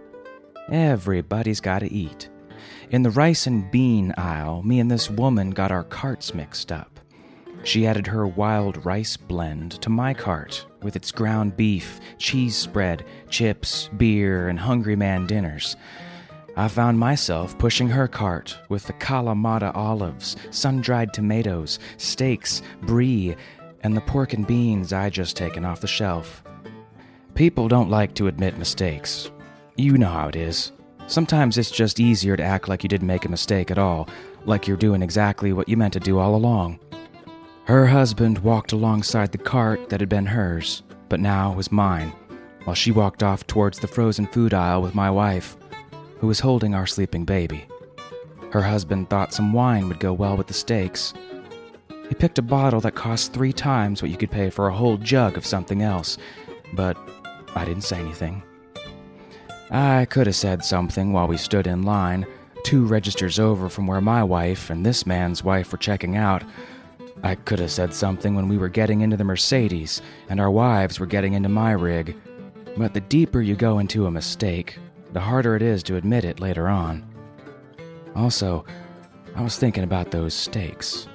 Everybody's 0.70 1.62
got 1.62 1.80
to 1.80 1.90
eat. 1.90 2.28
In 2.90 3.04
the 3.04 3.12
rice 3.12 3.48
and 3.48 3.72
bean 3.72 4.14
aisle, 4.18 4.64
me 4.64 4.82
and 4.82 4.92
this 4.92 5.10
woman 5.10 5.52
got 5.52 5.72
our 5.72 5.86
carts 5.86 6.34
mixed 6.34 6.74
up. 6.74 6.97
She 7.64 7.86
added 7.86 8.08
her 8.08 8.26
wild 8.26 8.86
rice 8.86 9.18
blend 9.18 9.74
to 9.82 9.90
my 9.90 10.14
cart 10.14 10.66
with 10.82 10.96
its 10.96 11.12
ground 11.12 11.58
beef, 11.58 12.00
cheese 12.18 12.56
spread, 12.56 13.06
chips, 13.30 13.90
beer, 13.98 14.48
and 14.50 14.60
hungry 14.60 14.96
man 14.96 15.26
dinners. 15.26 15.76
I 16.56 16.68
found 16.68 16.98
myself 16.98 17.58
pushing 17.60 17.88
her 17.90 18.08
cart 18.08 18.58
with 18.70 18.88
the 18.88 18.94
Kalamata 18.94 19.76
olives, 19.76 20.36
sun 20.50 20.82
dried 20.82 21.14
tomatoes, 21.14 21.78
steaks, 21.98 22.64
brie, 22.82 23.36
and 23.84 23.96
the 23.96 24.02
pork 24.02 24.34
and 24.34 24.48
beans 24.48 24.92
I 24.92 25.10
just 25.10 25.36
taken 25.36 25.66
off 25.66 25.82
the 25.82 25.88
shelf. 25.88 26.44
People 27.36 27.68
don't 27.68 27.92
like 27.92 28.16
to 28.16 28.28
admit 28.28 28.58
mistakes. 28.58 29.30
You 29.76 29.98
know 30.00 30.10
how 30.10 30.30
it 30.30 30.36
is. 30.36 30.72
Sometimes 31.06 31.58
it's 31.58 31.70
just 31.70 32.00
easier 32.00 32.36
to 32.36 32.44
act 32.44 32.68
like 32.68 32.82
you 32.82 32.90
didn't 32.90 33.08
make 33.08 33.26
a 33.26 33.30
mistake 33.30 33.70
at 33.70 33.78
all, 33.78 34.10
like 34.46 34.68
you're 34.68 34.78
doing 34.78 35.04
exactly 35.04 35.54
what 35.54 35.70
you 35.70 35.78
meant 35.78 35.94
to 35.94 36.00
do 36.00 36.18
all 36.18 36.36
along. 36.36 36.80
Her 37.68 37.86
husband 37.86 38.40
walked 38.40 38.72
alongside 38.72 39.34
the 39.34 39.38
cart 39.38 39.90
that 39.90 40.00
had 40.00 40.08
been 40.08 40.26
hers, 40.26 40.84
but 41.10 41.20
now 41.20 41.52
was 41.52 41.70
mine, 41.70 42.14
while 42.64 42.74
she 42.74 42.94
walked 42.94 43.24
off 43.24 43.46
towards 43.46 43.78
the 43.78 43.90
frozen 43.90 44.26
food 44.28 44.54
aisle 44.54 44.82
with 44.82 44.96
my 44.96 45.12
wife 45.12 45.58
who 46.20 46.28
was 46.28 46.40
holding 46.40 46.74
our 46.74 46.88
sleeping 46.88 47.26
baby. 47.26 47.68
Her 48.54 48.62
husband 48.62 49.10
thought 49.10 49.34
some 49.34 49.52
wine 49.52 49.90
would 49.90 50.00
go 50.00 50.14
well 50.14 50.38
with 50.38 50.48
the 50.48 50.54
steaks. 50.54 51.14
He 52.08 52.16
picked 52.16 52.40
a 52.40 52.42
bottle 52.42 52.80
that 52.80 52.96
cost 52.96 53.34
three 53.34 53.52
times 53.52 54.02
what 54.02 54.12
you 54.12 54.18
could 54.18 54.32
pay 54.32 54.50
for 54.50 54.70
a 54.70 54.74
whole 54.74 54.96
jug 54.96 55.36
of 55.36 55.46
something 55.46 55.82
else, 55.82 56.18
but 56.72 56.98
I 57.54 57.66
didn't 57.66 57.84
say 57.84 58.00
anything. 58.00 58.44
I 59.72 60.06
could 60.06 60.28
have 60.28 60.38
said 60.38 60.64
something 60.64 61.12
while 61.12 61.28
we 61.28 61.36
stood 61.36 61.68
in 61.68 61.84
line, 61.84 62.26
two 62.64 62.86
registers 62.86 63.40
over 63.40 63.68
from 63.68 63.88
where 63.88 64.00
my 64.00 64.24
wife 64.24 64.70
and 64.70 64.86
this 64.86 65.06
man's 65.06 65.44
wife 65.44 65.74
were 65.74 65.78
checking 65.78 66.16
out. 66.16 66.46
I 67.24 67.36
could 67.36 67.60
have 67.60 67.72
said 67.72 67.94
something 67.94 68.36
when 68.36 68.48
we 68.48 68.58
were 68.58 68.70
getting 68.70 69.02
into 69.02 69.18
the 69.18 69.24
Mercedes 69.24 70.02
and 70.30 70.40
our 70.40 70.52
wives 70.52 71.00
were 71.00 71.06
getting 71.06 71.34
into 71.34 71.50
my 71.50 71.72
rig. 71.72 72.16
But 72.78 72.94
the 72.94 73.02
deeper 73.02 73.42
you 73.42 73.56
go 73.56 73.80
into 73.80 74.06
a 74.06 74.12
mistake, 74.12 74.78
the 75.14 75.20
harder 75.20 75.56
it 75.56 75.62
is 75.62 75.82
to 75.84 75.96
admit 75.96 76.26
it 76.26 76.40
later 76.40 76.68
on. 76.68 77.06
Also, 78.16 78.66
I 79.36 79.42
was 79.42 79.58
thinking 79.58 79.84
about 79.84 80.12
those 80.12 80.34
stakes. 80.34 81.08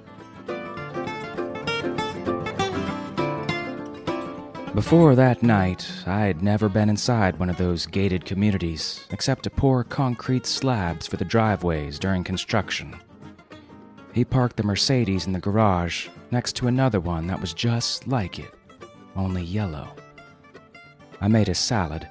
Before 4.74 5.14
that 5.14 5.42
night, 5.42 5.86
I 6.06 6.20
had 6.20 6.42
never 6.42 6.70
been 6.70 6.88
inside 6.88 7.38
one 7.38 7.50
of 7.50 7.58
those 7.58 7.84
gated 7.84 8.24
communities 8.24 9.06
except 9.10 9.42
to 9.44 9.50
pour 9.50 9.84
concrete 9.84 10.46
slabs 10.46 11.06
for 11.06 11.18
the 11.18 11.26
driveways 11.26 11.98
during 11.98 12.24
construction. 12.24 12.98
He 14.12 14.24
parked 14.24 14.56
the 14.56 14.62
Mercedes 14.62 15.26
in 15.26 15.32
the 15.32 15.40
garage 15.40 16.08
next 16.30 16.56
to 16.56 16.68
another 16.68 17.00
one 17.00 17.26
that 17.28 17.40
was 17.40 17.54
just 17.54 18.06
like 18.06 18.38
it, 18.38 18.52
only 19.16 19.42
yellow. 19.42 19.88
I 21.20 21.28
made 21.28 21.48
a 21.48 21.54
salad 21.54 22.08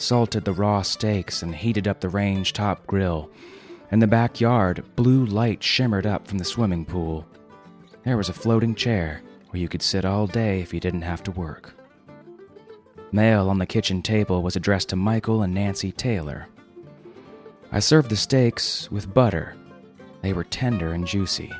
salted 0.00 0.44
the 0.44 0.52
raw 0.52 0.82
steaks, 0.82 1.42
and 1.42 1.54
heated 1.54 1.86
up 1.86 2.00
the 2.00 2.08
range 2.08 2.52
top 2.52 2.86
grill. 2.86 3.30
In 3.90 3.98
the 3.98 4.06
backyard, 4.06 4.84
blue 4.96 5.24
light 5.26 5.62
shimmered 5.62 6.06
up 6.06 6.26
from 6.26 6.38
the 6.38 6.44
swimming 6.44 6.84
pool. 6.84 7.26
There 8.04 8.16
was 8.16 8.28
a 8.28 8.34
floating 8.34 8.74
chair 8.74 9.22
where 9.50 9.60
you 9.60 9.68
could 9.68 9.82
sit 9.82 10.04
all 10.04 10.26
day 10.26 10.60
if 10.60 10.72
you 10.72 10.80
didn't 10.80 11.02
have 11.02 11.22
to 11.24 11.30
work. 11.30 11.74
Mail 13.12 13.50
on 13.50 13.58
the 13.58 13.66
kitchen 13.66 14.02
table 14.02 14.42
was 14.42 14.56
addressed 14.56 14.88
to 14.90 14.96
Michael 14.96 15.42
and 15.42 15.52
Nancy 15.52 15.92
Taylor. 15.92 16.48
I 17.72 17.80
served 17.80 18.10
the 18.10 18.16
steaks 18.16 18.90
with 18.90 19.12
butter. 19.12 19.54
They 20.22 20.32
were 20.32 20.44
tender 20.44 20.92
and 20.92 21.06
juicy. 21.06 21.52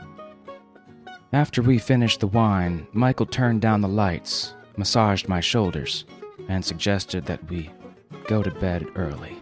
After 1.32 1.62
we 1.62 1.78
finished 1.78 2.20
the 2.20 2.26
wine, 2.26 2.86
Michael 2.92 3.26
turned 3.26 3.60
down 3.60 3.80
the 3.80 3.88
lights, 3.88 4.54
massaged 4.76 5.28
my 5.28 5.40
shoulders, 5.40 6.04
and 6.48 6.64
suggested 6.64 7.24
that 7.26 7.48
we 7.48 7.70
go 8.26 8.42
to 8.42 8.50
bed 8.50 8.86
early. 8.96 9.36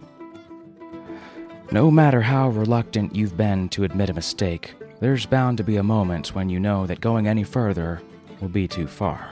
No 1.71 1.89
matter 1.91 2.21
how 2.21 2.49
reluctant 2.49 3.15
you've 3.15 3.37
been 3.37 3.69
to 3.69 3.83
admit 3.83 4.09
a 4.09 4.13
mistake, 4.13 4.73
there's 4.99 5.25
bound 5.25 5.57
to 5.57 5.63
be 5.63 5.77
a 5.77 5.83
moment 5.83 6.35
when 6.35 6.49
you 6.49 6.59
know 6.59 6.85
that 6.87 7.01
going 7.01 7.27
any 7.27 7.43
further 7.43 8.01
will 8.41 8.49
be 8.49 8.67
too 8.67 8.87
far. 8.87 9.31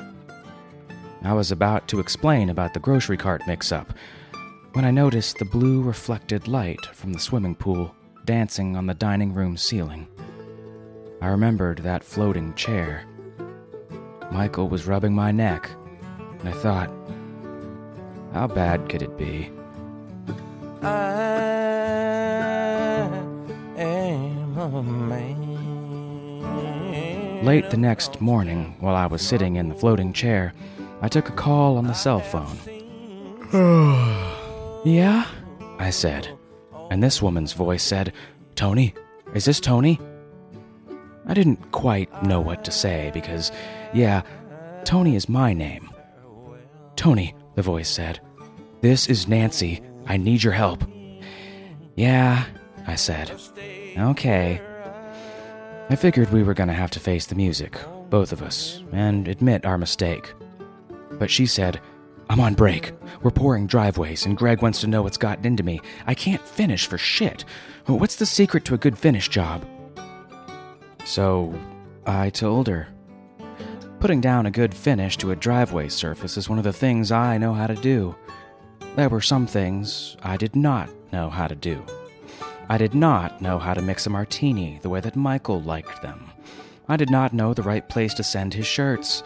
I 1.23 1.33
was 1.33 1.51
about 1.51 1.87
to 1.89 1.99
explain 1.99 2.49
about 2.49 2.73
the 2.73 2.79
grocery 2.79 3.17
cart 3.17 3.41
mix 3.47 3.71
up 3.71 3.93
when 4.73 4.85
I 4.85 4.91
noticed 4.91 5.37
the 5.37 5.45
blue 5.45 5.81
reflected 5.81 6.47
light 6.47 6.85
from 6.87 7.11
the 7.11 7.19
swimming 7.19 7.55
pool 7.55 7.95
dancing 8.27 8.75
on 8.75 8.85
the 8.85 8.93
dining 8.93 9.33
room 9.33 9.57
ceiling. 9.57 10.05
I 11.21 11.27
remembered 11.27 11.79
that 11.79 12.03
floating 12.03 12.53
chair. 12.55 13.05
Michael 14.31 14.67
was 14.67 14.85
rubbing 14.85 15.13
my 15.13 15.31
neck, 15.31 15.71
and 16.39 16.49
I 16.49 16.51
thought, 16.51 16.91
how 18.33 18.45
bad 18.47 18.89
could 18.89 19.01
it 19.01 19.17
be? 19.17 19.49
I 20.83 20.89
am 23.77 24.57
a 24.57 24.83
man. 24.83 25.47
Late 27.45 27.69
the 27.69 27.77
next 27.77 28.19
morning, 28.19 28.75
while 28.81 28.95
I 28.95 29.05
was 29.05 29.21
sitting 29.21 29.55
in 29.55 29.69
the 29.69 29.75
floating 29.75 30.11
chair, 30.11 30.53
I 31.01 31.07
took 31.07 31.29
a 31.29 31.31
call 31.33 31.77
on 31.77 31.87
the 31.87 31.93
cell 31.93 32.19
phone. 32.19 32.57
yeah? 34.85 35.25
I 35.79 35.91
said. 35.91 36.36
And 36.89 37.03
this 37.03 37.21
woman's 37.21 37.53
voice 37.53 37.83
said, 37.83 38.13
Tony? 38.55 38.93
Is 39.33 39.45
this 39.45 39.59
Tony? 39.59 39.99
I 41.25 41.33
didn't 41.33 41.71
quite 41.71 42.23
know 42.23 42.39
what 42.39 42.63
to 42.65 42.71
say 42.71 43.11
because, 43.13 43.51
yeah, 43.93 44.21
Tony 44.85 45.15
is 45.15 45.27
my 45.27 45.53
name. 45.53 45.89
Tony, 46.95 47.35
the 47.55 47.61
voice 47.61 47.89
said. 47.89 48.21
This 48.81 49.09
is 49.09 49.27
Nancy. 49.27 49.81
I 50.05 50.17
need 50.17 50.43
your 50.43 50.53
help. 50.53 50.83
Yeah, 51.95 52.45
I 52.85 52.95
said. 52.95 53.31
Okay. 53.97 54.61
I 55.89 55.95
figured 55.95 56.31
we 56.31 56.43
were 56.43 56.53
going 56.53 56.69
to 56.69 56.73
have 56.73 56.91
to 56.91 56.99
face 56.99 57.25
the 57.25 57.35
music, 57.35 57.77
both 58.09 58.31
of 58.31 58.41
us, 58.41 58.83
and 58.91 59.27
admit 59.27 59.65
our 59.65 59.77
mistake. 59.77 60.33
But 61.13 61.29
she 61.29 61.45
said, 61.45 61.81
I'm 62.29 62.39
on 62.39 62.55
break. 62.55 62.91
We're 63.21 63.31
pouring 63.31 63.67
driveways, 63.67 64.25
and 64.25 64.37
Greg 64.37 64.61
wants 64.61 64.81
to 64.81 64.87
know 64.87 65.01
what's 65.01 65.17
gotten 65.17 65.45
into 65.45 65.63
me. 65.63 65.79
I 66.05 66.13
can't 66.13 66.41
finish 66.41 66.85
for 66.85 66.97
shit. 66.97 67.45
What's 67.85 68.17
the 68.17 68.25
secret 68.25 68.65
to 68.65 68.73
a 68.73 68.77
good 68.77 68.97
finish 68.97 69.29
job? 69.29 69.65
So, 71.05 71.57
I 72.05 72.29
told 72.29 72.67
her. 72.67 72.89
Putting 73.99 74.21
down 74.21 74.45
a 74.45 74.51
good 74.51 74.73
finish 74.73 75.17
to 75.17 75.31
a 75.31 75.35
driveway 75.35 75.89
surface 75.89 76.37
is 76.37 76.49
one 76.49 76.57
of 76.57 76.63
the 76.63 76.73
things 76.73 77.11
I 77.11 77.37
know 77.37 77.53
how 77.53 77.65
to 77.67 77.75
do. 77.75 78.15
There 78.95 79.09
were 79.09 79.21
some 79.21 79.47
things 79.47 80.17
I 80.21 80.37
did 80.37 80.55
not 80.55 80.89
know 81.13 81.29
how 81.29 81.47
to 81.47 81.55
do. 81.55 81.83
I 82.69 82.77
did 82.77 82.93
not 82.93 83.41
know 83.41 83.57
how 83.57 83.73
to 83.73 83.81
mix 83.81 84.05
a 84.05 84.09
martini 84.09 84.79
the 84.81 84.89
way 84.89 84.99
that 84.99 85.15
Michael 85.15 85.61
liked 85.61 86.01
them. 86.01 86.29
I 86.89 86.97
did 86.97 87.09
not 87.09 87.33
know 87.33 87.53
the 87.53 87.63
right 87.63 87.87
place 87.87 88.13
to 88.15 88.23
send 88.23 88.53
his 88.53 88.67
shirts. 88.67 89.23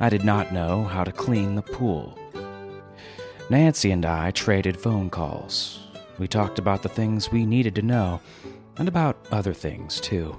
I 0.00 0.08
did 0.08 0.24
not 0.24 0.52
know 0.52 0.84
how 0.84 1.04
to 1.04 1.12
clean 1.12 1.54
the 1.54 1.62
pool. 1.62 2.18
Nancy 3.50 3.90
and 3.90 4.06
I 4.06 4.30
traded 4.30 4.80
phone 4.80 5.10
calls. 5.10 5.80
We 6.20 6.28
talked 6.28 6.60
about 6.60 6.84
the 6.84 6.88
things 6.88 7.32
we 7.32 7.44
needed 7.44 7.74
to 7.74 7.82
know, 7.82 8.20
and 8.76 8.86
about 8.86 9.26
other 9.32 9.52
things, 9.52 10.00
too. 10.00 10.36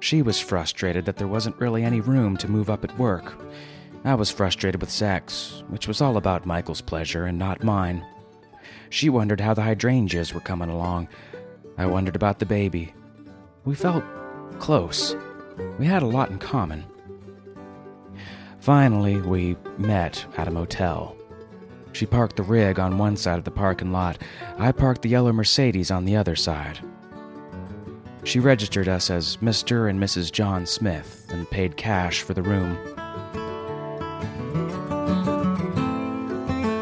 She 0.00 0.22
was 0.22 0.40
frustrated 0.40 1.04
that 1.04 1.18
there 1.18 1.28
wasn't 1.28 1.60
really 1.60 1.84
any 1.84 2.00
room 2.00 2.36
to 2.38 2.50
move 2.50 2.68
up 2.68 2.82
at 2.82 2.98
work. 2.98 3.40
I 4.04 4.14
was 4.14 4.32
frustrated 4.32 4.80
with 4.80 4.90
sex, 4.90 5.62
which 5.68 5.86
was 5.86 6.00
all 6.00 6.16
about 6.16 6.46
Michael's 6.46 6.80
pleasure 6.80 7.26
and 7.26 7.38
not 7.38 7.62
mine. 7.62 8.04
She 8.90 9.08
wondered 9.08 9.40
how 9.40 9.54
the 9.54 9.62
hydrangeas 9.62 10.34
were 10.34 10.40
coming 10.40 10.68
along. 10.68 11.06
I 11.78 11.86
wondered 11.86 12.16
about 12.16 12.40
the 12.40 12.46
baby. 12.46 12.92
We 13.64 13.76
felt 13.76 14.02
close. 14.58 15.14
We 15.78 15.86
had 15.86 16.02
a 16.02 16.06
lot 16.06 16.30
in 16.30 16.40
common. 16.40 16.86
Finally, 18.58 19.20
we 19.20 19.56
met 19.78 20.26
at 20.36 20.48
a 20.48 20.50
motel. 20.50 21.16
She 21.96 22.04
parked 22.04 22.36
the 22.36 22.42
rig 22.42 22.78
on 22.78 22.98
one 22.98 23.16
side 23.16 23.38
of 23.38 23.44
the 23.44 23.50
parking 23.50 23.90
lot. 23.90 24.18
I 24.58 24.70
parked 24.70 25.00
the 25.00 25.08
yellow 25.08 25.32
Mercedes 25.32 25.90
on 25.90 26.04
the 26.04 26.14
other 26.14 26.36
side. 26.36 26.78
She 28.22 28.38
registered 28.38 28.86
us 28.86 29.08
as 29.08 29.38
Mr. 29.38 29.88
and 29.88 29.98
Mrs. 29.98 30.30
John 30.30 30.66
Smith 30.66 31.26
and 31.30 31.50
paid 31.50 31.78
cash 31.78 32.20
for 32.20 32.34
the 32.34 32.42
room. 32.42 32.76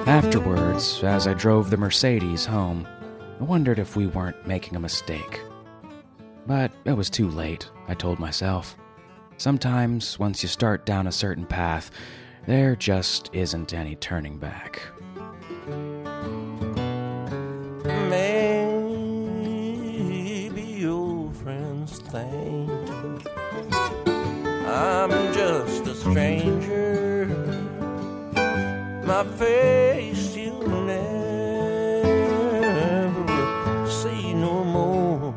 Afterwards, 0.08 1.04
as 1.04 1.28
I 1.28 1.34
drove 1.34 1.70
the 1.70 1.76
Mercedes 1.76 2.44
home, 2.44 2.84
I 3.38 3.44
wondered 3.44 3.78
if 3.78 3.94
we 3.94 4.08
weren't 4.08 4.48
making 4.48 4.74
a 4.74 4.80
mistake. 4.80 5.40
But 6.44 6.72
it 6.84 6.96
was 6.96 7.08
too 7.08 7.30
late, 7.30 7.70
I 7.86 7.94
told 7.94 8.18
myself. 8.18 8.76
Sometimes, 9.36 10.18
once 10.18 10.42
you 10.42 10.48
start 10.48 10.84
down 10.84 11.06
a 11.06 11.12
certain 11.12 11.46
path, 11.46 11.92
there 12.46 12.76
just 12.76 13.30
isn't 13.32 13.72
any 13.72 13.96
turning 13.96 14.38
back. 14.38 14.82
Maybe 18.10 18.82
your 20.62 21.32
friends 21.32 21.98
think 22.00 22.70
I'm 24.66 25.10
just 25.32 25.86
a 25.86 25.94
stranger. 25.94 27.26
My 29.04 29.24
face 29.24 30.34
you'll 30.36 30.82
never 30.82 32.14
see 33.88 34.34
no 34.34 34.64
more. 34.64 35.34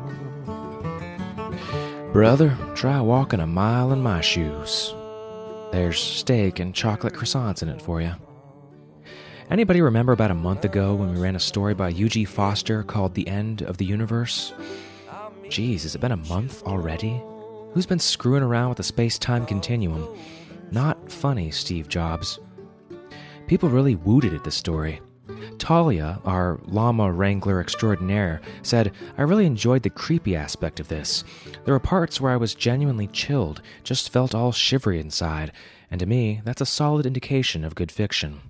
Brother, 2.12 2.56
try 2.74 3.00
walking 3.00 3.40
a 3.40 3.46
mile 3.46 3.92
in 3.92 4.02
my 4.02 4.20
shoes. 4.20 4.94
There's 5.78 6.00
steak 6.00 6.58
and 6.58 6.74
chocolate 6.74 7.14
croissants 7.14 7.62
in 7.62 7.68
it 7.68 7.80
for 7.80 8.02
you. 8.02 8.12
Anybody 9.48 9.80
remember 9.80 10.12
about 10.12 10.32
a 10.32 10.34
month 10.34 10.64
ago 10.64 10.96
when 10.96 11.14
we 11.14 11.20
ran 11.20 11.36
a 11.36 11.40
story 11.40 11.72
by 11.72 11.90
Eugie 11.90 12.24
Foster 12.24 12.82
called 12.82 13.14
The 13.14 13.28
End 13.28 13.62
of 13.62 13.76
the 13.76 13.84
Universe? 13.84 14.52
Geez, 15.48 15.84
has 15.84 15.94
it 15.94 16.00
been 16.00 16.10
a 16.10 16.16
month 16.16 16.64
already? 16.64 17.22
Who's 17.72 17.86
been 17.86 18.00
screwing 18.00 18.42
around 18.42 18.70
with 18.70 18.78
the 18.78 18.82
space 18.82 19.20
time 19.20 19.46
continuum? 19.46 20.04
Not 20.72 21.12
funny, 21.12 21.52
Steve 21.52 21.88
Jobs. 21.88 22.40
People 23.46 23.68
really 23.68 23.94
wooted 23.94 24.34
at 24.34 24.42
this 24.42 24.56
story. 24.56 25.00
Talia, 25.58 26.20
our 26.24 26.60
llama 26.64 27.10
wrangler 27.12 27.60
extraordinaire, 27.60 28.40
said, 28.62 28.92
I 29.16 29.22
really 29.22 29.46
enjoyed 29.46 29.82
the 29.82 29.90
creepy 29.90 30.34
aspect 30.34 30.80
of 30.80 30.88
this. 30.88 31.24
There 31.64 31.74
were 31.74 31.80
parts 31.80 32.20
where 32.20 32.32
I 32.32 32.36
was 32.36 32.54
genuinely 32.54 33.06
chilled, 33.08 33.62
just 33.84 34.10
felt 34.10 34.34
all 34.34 34.52
shivery 34.52 35.00
inside, 35.00 35.52
and 35.90 35.98
to 36.00 36.06
me, 36.06 36.40
that's 36.44 36.60
a 36.60 36.66
solid 36.66 37.06
indication 37.06 37.64
of 37.64 37.74
good 37.74 37.92
fiction. 37.92 38.40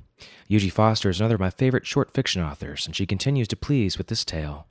Eugie 0.47 0.71
Foster 0.71 1.11
is 1.11 1.21
another 1.21 1.35
of 1.35 1.41
my 1.41 1.51
favorite 1.51 1.87
short 1.87 2.13
fiction 2.13 2.43
authors, 2.43 2.87
and 2.87 2.97
she 2.97 3.07
continues 3.07 3.49
to 3.49 3.57
please 3.57 3.99
with 3.99 4.09
this 4.09 4.25
tale. 4.25 4.67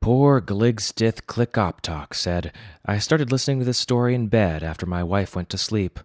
Poor 0.00 0.40
Gligstith 0.40 1.22
Clickoptok 1.26 2.14
said, 2.14 2.52
I 2.86 2.98
started 2.98 3.30
listening 3.30 3.58
to 3.58 3.64
this 3.64 3.78
story 3.78 4.14
in 4.14 4.28
bed 4.28 4.62
after 4.62 4.86
my 4.86 5.02
wife 5.02 5.36
went 5.36 5.50
to 5.50 5.58
sleep. 5.58 6.00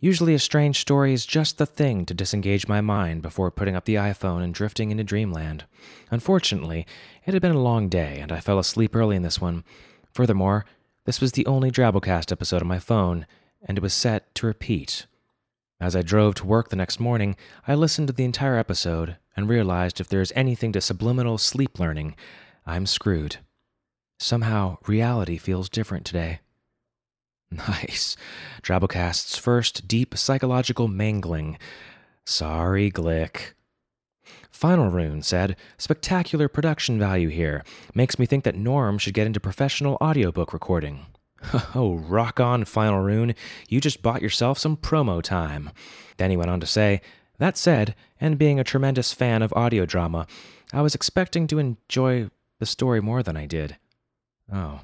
Usually, 0.00 0.34
a 0.34 0.38
strange 0.38 0.80
story 0.80 1.12
is 1.12 1.26
just 1.26 1.58
the 1.58 1.66
thing 1.66 2.04
to 2.06 2.14
disengage 2.14 2.68
my 2.68 2.80
mind 2.80 3.22
before 3.22 3.50
putting 3.50 3.76
up 3.76 3.84
the 3.84 3.94
iPhone 3.96 4.42
and 4.42 4.54
drifting 4.54 4.90
into 4.90 5.04
dreamland. 5.04 5.64
Unfortunately, 6.10 6.86
it 7.24 7.32
had 7.32 7.42
been 7.42 7.54
a 7.54 7.62
long 7.62 7.88
day, 7.88 8.18
and 8.20 8.32
I 8.32 8.40
fell 8.40 8.58
asleep 8.58 8.94
early 8.94 9.16
in 9.16 9.22
this 9.22 9.40
one. 9.40 9.64
Furthermore, 10.12 10.64
this 11.04 11.20
was 11.20 11.32
the 11.32 11.46
only 11.46 11.70
Drabblecast 11.70 12.32
episode 12.32 12.62
on 12.62 12.68
my 12.68 12.78
phone, 12.78 13.26
and 13.64 13.78
it 13.78 13.82
was 13.82 13.94
set 13.94 14.34
to 14.36 14.46
repeat. 14.46 15.06
As 15.80 15.94
I 15.94 16.02
drove 16.02 16.34
to 16.36 16.46
work 16.46 16.70
the 16.70 16.76
next 16.76 16.98
morning, 16.98 17.36
I 17.68 17.74
listened 17.74 18.08
to 18.08 18.14
the 18.14 18.24
entire 18.24 18.56
episode 18.56 19.16
and 19.36 19.48
realized 19.48 20.00
if 20.00 20.08
there 20.08 20.22
is 20.22 20.32
anything 20.34 20.72
to 20.72 20.80
subliminal 20.80 21.38
sleep 21.38 21.78
learning, 21.78 22.16
I'm 22.64 22.86
screwed. 22.86 23.36
Somehow, 24.18 24.78
reality 24.86 25.36
feels 25.36 25.68
different 25.68 26.06
today. 26.06 26.40
Nice. 27.56 28.16
Drabblecast's 28.62 29.38
first 29.38 29.88
deep 29.88 30.16
psychological 30.16 30.88
mangling. 30.88 31.58
Sorry, 32.24 32.90
Glick. 32.90 33.52
Final 34.50 34.88
Rune 34.88 35.22
said, 35.22 35.56
Spectacular 35.78 36.48
production 36.48 36.98
value 36.98 37.28
here. 37.28 37.62
Makes 37.94 38.18
me 38.18 38.26
think 38.26 38.44
that 38.44 38.56
Norm 38.56 38.98
should 38.98 39.14
get 39.14 39.26
into 39.26 39.40
professional 39.40 39.98
audiobook 40.00 40.52
recording. 40.52 41.06
Oh, 41.74 41.94
rock 41.96 42.40
on, 42.40 42.64
Final 42.64 43.02
Rune. 43.02 43.34
You 43.68 43.80
just 43.80 44.02
bought 44.02 44.22
yourself 44.22 44.58
some 44.58 44.76
promo 44.76 45.22
time. 45.22 45.70
Then 46.16 46.30
he 46.30 46.36
went 46.36 46.50
on 46.50 46.60
to 46.60 46.66
say, 46.66 47.02
That 47.38 47.56
said, 47.56 47.94
and 48.20 48.38
being 48.38 48.58
a 48.58 48.64
tremendous 48.64 49.12
fan 49.12 49.42
of 49.42 49.52
audio 49.52 49.84
drama, 49.84 50.26
I 50.72 50.80
was 50.82 50.94
expecting 50.94 51.46
to 51.48 51.58
enjoy 51.58 52.30
the 52.58 52.66
story 52.66 53.00
more 53.00 53.22
than 53.22 53.36
I 53.36 53.46
did. 53.46 53.76
Oh. 54.52 54.80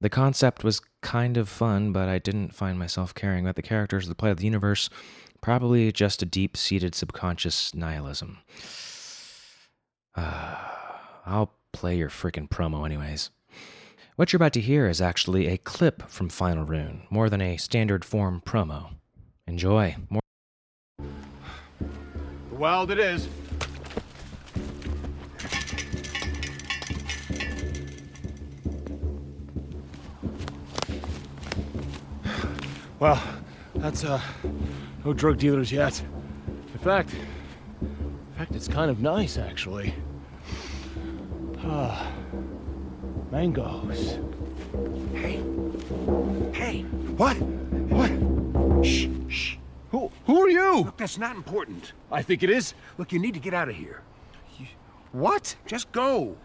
The 0.00 0.08
concept 0.08 0.62
was 0.62 0.80
kind 1.00 1.36
of 1.36 1.48
fun, 1.48 1.92
but 1.92 2.08
I 2.08 2.18
didn't 2.18 2.54
find 2.54 2.78
myself 2.78 3.14
caring 3.14 3.44
about 3.44 3.56
the 3.56 3.62
characters 3.62 4.06
or 4.06 4.08
the 4.08 4.14
play 4.14 4.30
of 4.30 4.38
the 4.38 4.44
universe. 4.44 4.88
Probably 5.40 5.90
just 5.90 6.22
a 6.22 6.26
deep 6.26 6.56
seated 6.56 6.94
subconscious 6.94 7.74
nihilism. 7.74 8.38
Uh, 10.14 10.56
I'll 11.26 11.52
play 11.72 11.96
your 11.96 12.08
freaking 12.08 12.48
promo, 12.48 12.84
anyways. 12.86 13.30
What 14.16 14.32
you're 14.32 14.38
about 14.38 14.54
to 14.54 14.60
hear 14.60 14.88
is 14.88 15.00
actually 15.00 15.46
a 15.46 15.58
clip 15.58 16.08
from 16.08 16.28
Final 16.28 16.64
Rune, 16.64 17.02
more 17.10 17.28
than 17.28 17.40
a 17.40 17.56
standard 17.56 18.04
form 18.04 18.42
promo. 18.44 18.94
Enjoy. 19.46 19.96
More. 20.10 20.20
Wild 22.50 22.90
it 22.90 22.98
is. 22.98 23.28
Well, 32.98 33.22
that's 33.76 34.04
uh, 34.04 34.20
no 35.04 35.12
drug 35.12 35.38
dealers 35.38 35.70
yet. 35.70 36.00
In 36.72 36.78
fact, 36.80 37.14
in 37.80 38.34
fact, 38.36 38.54
it's 38.54 38.68
kind 38.68 38.90
of 38.90 39.00
nice 39.00 39.36
actually. 39.38 39.94
Ah, 41.64 42.10
mangoes. 43.30 44.18
Hey, 45.14 45.42
hey, 46.52 46.82
What? 47.16 47.36
What? 47.40 48.84
shh, 48.84 49.08
shh. 49.28 49.56
Who? 49.90 50.10
Who 50.26 50.40
are 50.42 50.48
you? 50.48 50.76
Look, 50.84 50.96
that's 50.96 51.18
not 51.18 51.36
important. 51.36 51.92
I 52.12 52.22
think 52.22 52.42
it 52.42 52.50
is. 52.50 52.74
Look, 52.98 53.12
you 53.12 53.18
need 53.18 53.34
to 53.34 53.40
get 53.40 53.54
out 53.54 53.68
of 53.68 53.74
here. 53.76 54.02
You, 54.58 54.66
What? 55.12 55.54
Just 55.66 55.90
go. 55.92 56.36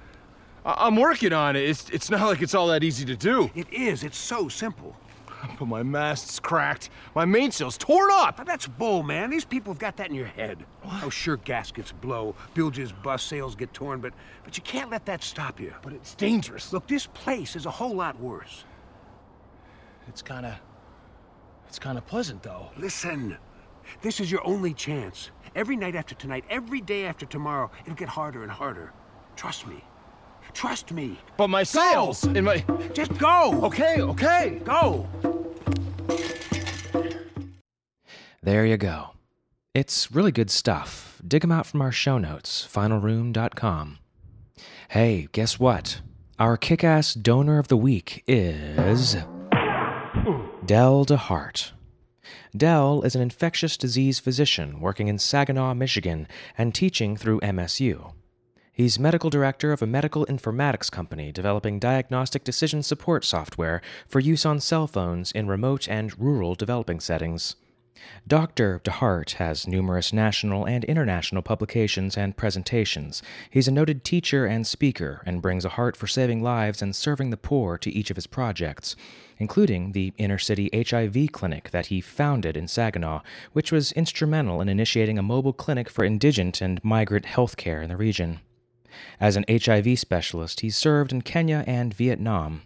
I- 0.66 0.88
I'm 0.88 0.96
working 0.96 1.34
on 1.34 1.56
it. 1.56 1.64
It's, 1.70 1.90
it's 1.90 2.10
not 2.10 2.22
like 2.22 2.42
it's 2.42 2.56
all 2.56 2.68
that 2.68 2.84
easy 2.84 3.06
to 3.06 3.16
do. 3.16 3.52
It 3.54 3.72
is. 3.72 4.04
It's 4.04 4.18
so 4.18 4.48
simple. 4.50 4.96
But 5.60 5.68
my 5.68 5.84
mast's 5.84 6.40
cracked. 6.40 6.90
My 7.16 7.26
mainsail's 7.26 7.78
torn 7.78 8.10
up. 8.12 8.38
Now, 8.38 8.44
that's 8.44 8.68
bull, 8.68 9.04
man. 9.04 9.30
These 9.30 9.46
people 9.46 9.74
have 9.74 9.80
got 9.80 9.98
that 9.98 10.10
in 10.10 10.16
your 10.16 10.28
head. 10.28 10.66
Oh, 11.04 11.10
sure, 11.10 11.38
gaskets 11.38 11.92
blow, 11.92 12.36
bilges 12.54 12.92
bust, 12.92 13.28
sails 13.28 13.56
get 13.56 13.74
torn, 13.74 14.00
but 14.00 14.14
but 14.44 14.58
you 14.58 14.64
can't 14.64 14.90
let 14.90 15.06
that 15.06 15.24
stop 15.24 15.60
you. 15.60 15.74
But 15.82 15.94
it's 15.94 16.16
dangerous. 16.16 16.74
Look, 16.74 16.88
this 16.88 17.08
place 17.08 17.56
is 17.56 17.66
a 17.66 17.72
whole 17.72 17.96
lot 17.96 18.20
worse. 18.20 18.66
It's 20.08 20.22
kind 20.22 20.46
of. 20.46 20.56
It's 21.68 21.80
kind 21.80 21.98
of 21.98 22.06
pleasant, 22.06 22.44
though. 22.44 22.70
Listen, 22.78 23.38
this 24.02 24.20
is 24.20 24.32
your 24.32 24.46
only 24.46 24.74
chance. 24.74 25.32
Every 25.56 25.76
night 25.76 25.96
after 25.96 26.14
tonight, 26.16 26.46
every 26.50 26.82
day 26.82 27.06
after 27.06 27.26
tomorrow, 27.26 27.72
it'll 27.82 27.96
get 27.96 28.10
harder 28.10 28.44
and 28.44 28.52
harder. 28.52 28.92
Trust 29.36 29.66
me. 29.68 29.84
Trust 30.54 30.92
me. 30.92 31.20
But 31.38 31.48
my 31.48 31.64
sails 31.64 32.24
in 32.26 32.44
my. 32.44 32.64
Just 32.94 33.18
go. 33.18 33.60
Okay, 33.64 34.02
okay. 34.02 34.62
Go. 34.64 35.08
There 38.42 38.66
you 38.66 38.78
go. 38.78 39.12
It's 39.74 40.12
really 40.12 40.32
good 40.32 40.52
stuff. 40.52 41.22
Dig 41.26 41.44
'em 41.44 41.52
out 41.52 41.66
from 41.66 41.82
our 41.82 41.92
show 41.92 42.18
notes, 42.18 42.68
finalrune.com. 42.70 44.00
Hey, 44.90 45.28
guess 45.32 45.60
what? 45.60 46.02
Our 46.38 46.58
kick 46.58 46.84
ass 46.84 47.14
donor 47.14 47.58
of 47.58 47.70
the 47.70 47.78
week 47.78 48.24
is. 48.28 49.16
Dell 50.66 51.06
DeHart. 51.06 51.72
Dell 52.56 53.02
is 53.02 53.16
an 53.16 53.22
infectious 53.22 53.78
disease 53.78 54.20
physician 54.20 54.80
working 54.80 55.08
in 55.08 55.18
Saginaw, 55.18 55.74
Michigan, 55.74 56.28
and 56.58 56.76
teaching 56.76 57.18
through 57.18 57.40
MSU. 57.42 58.14
He's 58.76 58.98
medical 58.98 59.30
director 59.30 59.72
of 59.72 59.84
a 59.84 59.88
medical 59.88 60.26
informatics 60.26 60.90
company 60.90 61.32
developing 61.32 61.78
diagnostic 61.78 62.44
decision 62.44 62.82
support 62.82 63.24
software 63.24 63.84
for 64.08 64.20
use 64.20 64.48
on 64.48 64.60
cell 64.60 64.88
phones 64.88 65.32
in 65.32 65.48
remote 65.48 65.88
and 65.88 66.20
rural 66.20 66.56
developing 66.56 67.00
settings. 67.00 67.56
Dr. 68.28 68.82
DeHart 68.84 69.34
has 69.34 69.68
numerous 69.68 70.12
national 70.12 70.66
and 70.66 70.84
international 70.86 71.44
publications 71.44 72.18
and 72.18 72.36
presentations. 72.36 73.22
He's 73.52 73.68
a 73.68 73.72
noted 73.72 74.04
teacher 74.04 74.48
and 74.48 74.66
speaker 74.66 75.22
and 75.24 75.40
brings 75.40 75.66
a 75.66 75.70
heart 75.78 75.96
for 75.96 76.08
saving 76.08 76.42
lives 76.42 76.82
and 76.82 76.96
serving 76.96 77.30
the 77.30 77.38
poor 77.38 77.78
to 77.78 77.92
each 77.92 78.10
of 78.10 78.18
his 78.18 78.26
projects, 78.26 78.96
including 79.38 79.92
the 79.92 80.14
inner 80.18 80.40
city 80.40 80.72
HIV 80.74 81.32
clinic 81.32 81.70
that 81.70 81.86
he 81.86 82.02
founded 82.02 82.58
in 82.58 82.68
Saginaw, 82.68 83.22
which 83.52 83.72
was 83.72 83.92
instrumental 83.92 84.62
in 84.62 84.68
initiating 84.68 85.20
a 85.20 85.24
mobile 85.24 85.54
clinic 85.54 85.92
for 85.92 86.04
indigent 86.04 86.60
and 86.60 86.84
migrant 86.84 87.26
health 87.26 87.56
care 87.56 87.84
in 87.84 87.90
the 87.90 87.98
region. 87.98 88.40
As 89.20 89.36
an 89.36 89.46
HIV 89.50 90.00
specialist, 90.00 90.62
he 90.62 90.70
served 90.70 91.12
in 91.12 91.22
Kenya 91.22 91.64
and 91.68 91.94
Vietnam. 91.94 92.64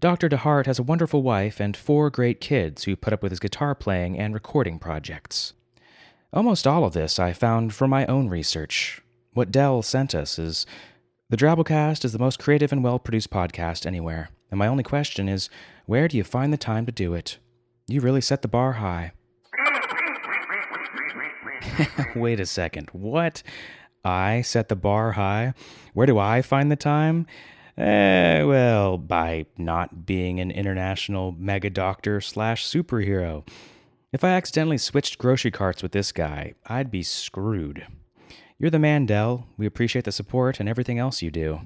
Dr. 0.00 0.28
DeHart 0.28 0.66
has 0.66 0.78
a 0.78 0.82
wonderful 0.82 1.22
wife 1.22 1.58
and 1.58 1.76
four 1.76 2.10
great 2.10 2.40
kids 2.40 2.84
who 2.84 2.96
put 2.96 3.12
up 3.12 3.22
with 3.22 3.32
his 3.32 3.40
guitar 3.40 3.74
playing 3.74 4.18
and 4.18 4.34
recording 4.34 4.78
projects. 4.78 5.54
Almost 6.32 6.66
all 6.66 6.84
of 6.84 6.92
this 6.92 7.18
I 7.18 7.32
found 7.32 7.72
from 7.72 7.90
my 7.90 8.04
own 8.06 8.28
research. 8.28 9.00
What 9.32 9.50
Dell 9.50 9.80
sent 9.82 10.14
us 10.14 10.38
is 10.38 10.66
the 11.30 11.36
Drabblecast 11.36 12.04
is 12.04 12.12
the 12.12 12.18
most 12.18 12.38
creative 12.38 12.72
and 12.72 12.84
well 12.84 12.98
produced 12.98 13.30
podcast 13.30 13.86
anywhere, 13.86 14.28
and 14.50 14.58
my 14.58 14.66
only 14.66 14.82
question 14.82 15.28
is 15.28 15.48
where 15.86 16.08
do 16.08 16.16
you 16.16 16.24
find 16.24 16.52
the 16.52 16.58
time 16.58 16.84
to 16.86 16.92
do 16.92 17.14
it? 17.14 17.38
You 17.88 18.00
really 18.00 18.20
set 18.20 18.42
the 18.42 18.48
bar 18.48 18.72
high. 18.74 19.12
Wait 22.16 22.38
a 22.38 22.46
second. 22.46 22.90
What? 22.92 23.42
I 24.06 24.42
set 24.42 24.68
the 24.68 24.76
bar 24.76 25.12
high? 25.12 25.52
Where 25.92 26.06
do 26.06 26.18
I 26.18 26.40
find 26.40 26.70
the 26.70 26.76
time? 26.76 27.26
Eh, 27.76 28.42
well, 28.44 28.96
by 28.96 29.46
not 29.58 30.06
being 30.06 30.40
an 30.40 30.50
international 30.50 31.32
mega 31.32 31.68
doctor 31.68 32.20
slash 32.20 32.64
superhero. 32.66 33.46
If 34.12 34.24
I 34.24 34.30
accidentally 34.30 34.78
switched 34.78 35.18
grocery 35.18 35.50
carts 35.50 35.82
with 35.82 35.92
this 35.92 36.12
guy, 36.12 36.54
I'd 36.66 36.90
be 36.90 37.02
screwed. 37.02 37.86
You're 38.58 38.70
the 38.70 38.78
man, 38.78 39.04
Dell. 39.04 39.46
We 39.58 39.66
appreciate 39.66 40.06
the 40.06 40.12
support 40.12 40.60
and 40.60 40.68
everything 40.68 40.98
else 40.98 41.20
you 41.20 41.30
do. 41.30 41.60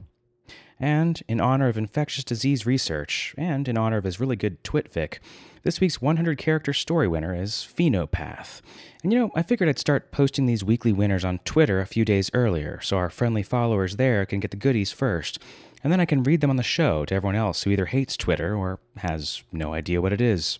And 0.80 1.22
in 1.28 1.40
honor 1.40 1.68
of 1.68 1.76
infectious 1.76 2.24
disease 2.24 2.66
research, 2.66 3.34
and 3.36 3.68
in 3.68 3.76
honor 3.76 3.98
of 3.98 4.04
his 4.04 4.18
really 4.18 4.34
good 4.34 4.64
twitfic, 4.64 5.18
this 5.62 5.80
week's 5.80 6.00
100 6.00 6.38
character 6.38 6.72
story 6.72 7.06
winner 7.06 7.34
is 7.34 7.52
Phenopath. 7.52 8.60
And 9.02 9.12
you 9.12 9.18
know, 9.18 9.30
I 9.34 9.42
figured 9.42 9.68
I'd 9.68 9.78
start 9.78 10.10
posting 10.10 10.46
these 10.46 10.64
weekly 10.64 10.92
winners 10.92 11.24
on 11.24 11.38
Twitter 11.40 11.80
a 11.80 11.86
few 11.86 12.04
days 12.04 12.30
earlier, 12.32 12.80
so 12.82 12.96
our 12.96 13.10
friendly 13.10 13.42
followers 13.42 13.96
there 13.96 14.24
can 14.24 14.40
get 14.40 14.50
the 14.50 14.56
goodies 14.56 14.92
first, 14.92 15.38
and 15.82 15.92
then 15.92 16.00
I 16.00 16.06
can 16.06 16.22
read 16.22 16.40
them 16.40 16.50
on 16.50 16.56
the 16.56 16.62
show 16.62 17.04
to 17.04 17.14
everyone 17.14 17.36
else 17.36 17.62
who 17.62 17.70
either 17.70 17.86
hates 17.86 18.16
Twitter 18.16 18.54
or 18.54 18.78
has 18.98 19.42
no 19.52 19.74
idea 19.74 20.00
what 20.00 20.12
it 20.12 20.20
is. 20.20 20.58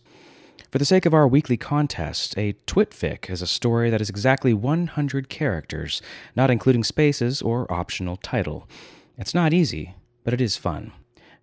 For 0.71 0.79
the 0.79 0.85
sake 0.85 1.05
of 1.05 1.15
our 1.15 1.27
weekly 1.27 1.57
contest, 1.57 2.37
a 2.39 2.55
twitfic 2.67 3.29
is 3.29 3.43
a 3.43 3.47
story 3.47 3.91
that 3.91 4.01
is 4.01 4.09
exactly 4.09 4.55
100 4.55 5.29
characters, 5.29 6.01
not 6.37 6.51
including 6.51 6.85
spaces 6.85 7.43
or 7.43 7.71
optional 7.73 8.17
title. 8.17 8.69
It's 9.19 9.35
not 9.35 9.53
easy, 9.53 9.95
but 10.23 10.33
it 10.33 10.41
is 10.41 10.57
fun. 10.57 10.93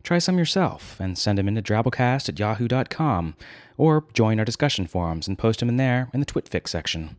Try 0.07 0.19
some 0.19 0.37
yourself 0.37 0.97
and 1.01 1.17
send 1.17 1.37
them 1.37 1.49
into 1.49 1.61
drabblecast 1.61 2.29
at 2.29 2.39
yahoo.com, 2.39 3.35
or 3.75 4.05
join 4.13 4.39
our 4.39 4.45
discussion 4.45 4.87
forums 4.87 5.27
and 5.27 5.37
post 5.37 5.59
them 5.59 5.67
in 5.67 5.75
there 5.75 6.09
in 6.13 6.21
the 6.21 6.25
twitfic 6.25 6.69
section. 6.69 7.17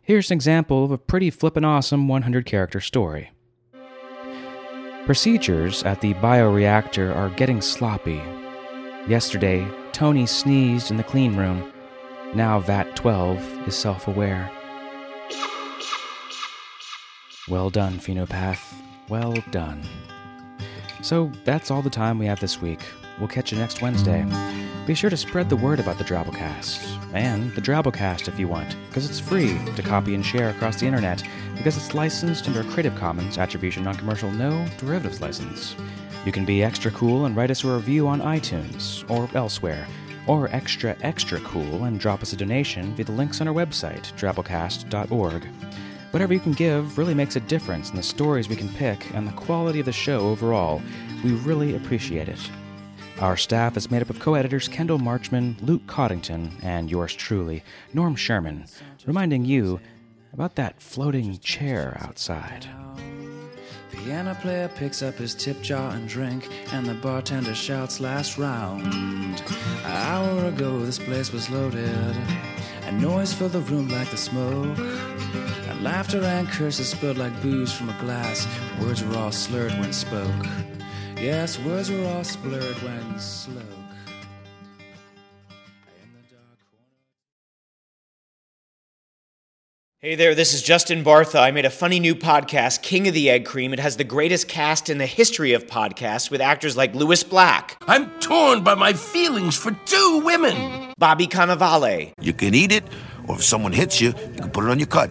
Here's 0.00 0.30
an 0.30 0.36
example 0.36 0.84
of 0.84 0.92
a 0.92 0.96
pretty 0.96 1.28
flippin' 1.30 1.64
awesome 1.64 2.06
100 2.06 2.46
character 2.46 2.80
story. 2.80 3.32
Procedures 5.06 5.82
at 5.82 6.02
the 6.02 6.14
bioreactor 6.14 7.12
are 7.16 7.30
getting 7.30 7.60
sloppy. 7.60 8.22
Yesterday, 9.08 9.66
Tony 9.90 10.24
sneezed 10.24 10.92
in 10.92 10.96
the 10.96 11.02
clean 11.02 11.34
room. 11.34 11.72
Now 12.32 12.60
VAT 12.60 12.94
12 12.94 13.66
is 13.66 13.74
self 13.74 14.06
aware. 14.06 14.48
Well 17.48 17.70
done, 17.70 17.94
Phenopath. 17.98 18.72
Well 19.08 19.34
done. 19.50 19.82
So 21.04 21.30
that's 21.44 21.70
all 21.70 21.82
the 21.82 21.90
time 21.90 22.18
we 22.18 22.24
have 22.24 22.40
this 22.40 22.62
week. 22.62 22.80
We'll 23.18 23.28
catch 23.28 23.52
you 23.52 23.58
next 23.58 23.82
Wednesday. 23.82 24.26
Be 24.86 24.94
sure 24.94 25.10
to 25.10 25.18
spread 25.18 25.50
the 25.50 25.56
word 25.56 25.78
about 25.78 25.98
the 25.98 26.04
Drabblecast, 26.04 27.12
and 27.12 27.54
the 27.54 27.60
Drabblecast 27.60 28.26
if 28.26 28.38
you 28.38 28.48
want, 28.48 28.74
because 28.88 29.08
it's 29.08 29.20
free 29.20 29.58
to 29.76 29.82
copy 29.82 30.14
and 30.14 30.24
share 30.24 30.48
across 30.48 30.80
the 30.80 30.86
internet, 30.86 31.22
because 31.58 31.76
it's 31.76 31.92
licensed 31.92 32.46
under 32.46 32.62
a 32.62 32.72
Creative 32.72 32.94
Commons 32.94 33.36
Attribution 33.36 33.84
Non-Commercial 33.84 34.30
No 34.30 34.66
Derivatives 34.78 35.20
License. 35.20 35.76
You 36.24 36.32
can 36.32 36.46
be 36.46 36.62
extra 36.62 36.90
cool 36.92 37.26
and 37.26 37.36
write 37.36 37.50
us 37.50 37.64
a 37.64 37.68
review 37.68 38.08
on 38.08 38.22
iTunes 38.22 39.08
or 39.10 39.28
elsewhere, 39.36 39.86
or 40.26 40.48
extra 40.48 40.96
extra 41.02 41.38
cool 41.40 41.84
and 41.84 42.00
drop 42.00 42.22
us 42.22 42.32
a 42.32 42.36
donation 42.36 42.94
via 42.94 43.04
the 43.04 43.12
links 43.12 43.42
on 43.42 43.48
our 43.48 43.54
website, 43.54 44.10
drabblecast.org. 44.14 45.46
Whatever 46.14 46.32
you 46.32 46.38
can 46.38 46.52
give 46.52 46.96
really 46.96 47.12
makes 47.12 47.34
a 47.34 47.40
difference 47.40 47.90
in 47.90 47.96
the 47.96 48.02
stories 48.04 48.48
we 48.48 48.54
can 48.54 48.68
pick 48.68 49.12
and 49.14 49.26
the 49.26 49.32
quality 49.32 49.80
of 49.80 49.86
the 49.86 49.90
show 49.90 50.20
overall. 50.20 50.80
We 51.24 51.32
really 51.32 51.74
appreciate 51.74 52.28
it. 52.28 52.38
Our 53.18 53.36
staff 53.36 53.76
is 53.76 53.90
made 53.90 54.00
up 54.00 54.10
of 54.10 54.20
co 54.20 54.34
editors 54.34 54.68
Kendall 54.68 55.00
Marchman, 55.00 55.56
Luke 55.60 55.84
Coddington, 55.88 56.52
and 56.62 56.88
yours 56.88 57.16
truly, 57.16 57.64
Norm 57.94 58.14
Sherman, 58.14 58.66
reminding 59.06 59.44
you 59.44 59.80
about 60.32 60.54
that 60.54 60.80
floating 60.80 61.36
chair 61.40 61.98
outside. 62.00 62.68
Piano 63.90 64.36
player 64.36 64.68
picks 64.68 65.02
up 65.02 65.16
his 65.16 65.34
tip 65.34 65.62
jar 65.62 65.96
and 65.96 66.08
drink, 66.08 66.48
and 66.72 66.86
the 66.86 66.94
bartender 66.94 67.56
shouts 67.56 67.98
last 67.98 68.38
round. 68.38 68.86
An 68.86 69.84
hour 69.84 70.44
ago, 70.44 70.78
this 70.78 71.00
place 71.00 71.32
was 71.32 71.50
loaded, 71.50 72.16
a 72.84 72.92
noise 72.92 73.32
filled 73.32 73.50
the 73.50 73.60
room 73.62 73.88
like 73.88 74.12
the 74.12 74.16
smoke. 74.16 74.78
And 75.84 75.92
laughter 75.92 76.22
and 76.22 76.48
curses 76.48 76.88
spilled 76.88 77.18
like 77.18 77.42
booze 77.42 77.70
from 77.70 77.90
a 77.90 78.00
glass. 78.00 78.48
Words 78.80 79.04
were 79.04 79.18
all 79.18 79.30
slurred 79.30 79.72
when 79.72 79.92
spoke. 79.92 80.46
Yes, 81.20 81.58
words 81.58 81.90
were 81.90 82.02
all 82.06 82.24
blurred 82.42 82.76
when 82.76 83.18
slow. 83.18 83.60
Hey 89.98 90.14
there, 90.14 90.34
this 90.34 90.54
is 90.54 90.62
Justin 90.62 91.04
Bartha. 91.04 91.40
I 91.40 91.50
made 91.50 91.66
a 91.66 91.70
funny 91.70 92.00
new 92.00 92.14
podcast, 92.14 92.80
King 92.80 93.06
of 93.08 93.12
the 93.12 93.28
Egg 93.28 93.44
Cream. 93.44 93.74
It 93.74 93.78
has 93.78 93.98
the 93.98 94.04
greatest 94.04 94.48
cast 94.48 94.88
in 94.88 94.96
the 94.96 95.06
history 95.06 95.52
of 95.52 95.66
podcasts 95.66 96.30
with 96.30 96.40
actors 96.40 96.78
like 96.78 96.94
Lewis 96.94 97.22
Black, 97.22 97.76
I'm 97.86 98.08
torn 98.20 98.64
by 98.64 98.74
my 98.74 98.94
feelings 98.94 99.54
for 99.54 99.72
two 99.84 100.22
women. 100.24 100.94
Bobby 100.98 101.26
Cannavale, 101.26 102.12
You 102.22 102.32
can 102.32 102.54
eat 102.54 102.72
it, 102.72 102.84
or 103.28 103.34
if 103.36 103.44
someone 103.44 103.72
hits 103.72 104.00
you, 104.00 104.08
you 104.08 104.40
can 104.40 104.50
put 104.50 104.64
it 104.64 104.70
on 104.70 104.78
your 104.78 104.88
cut. 104.88 105.10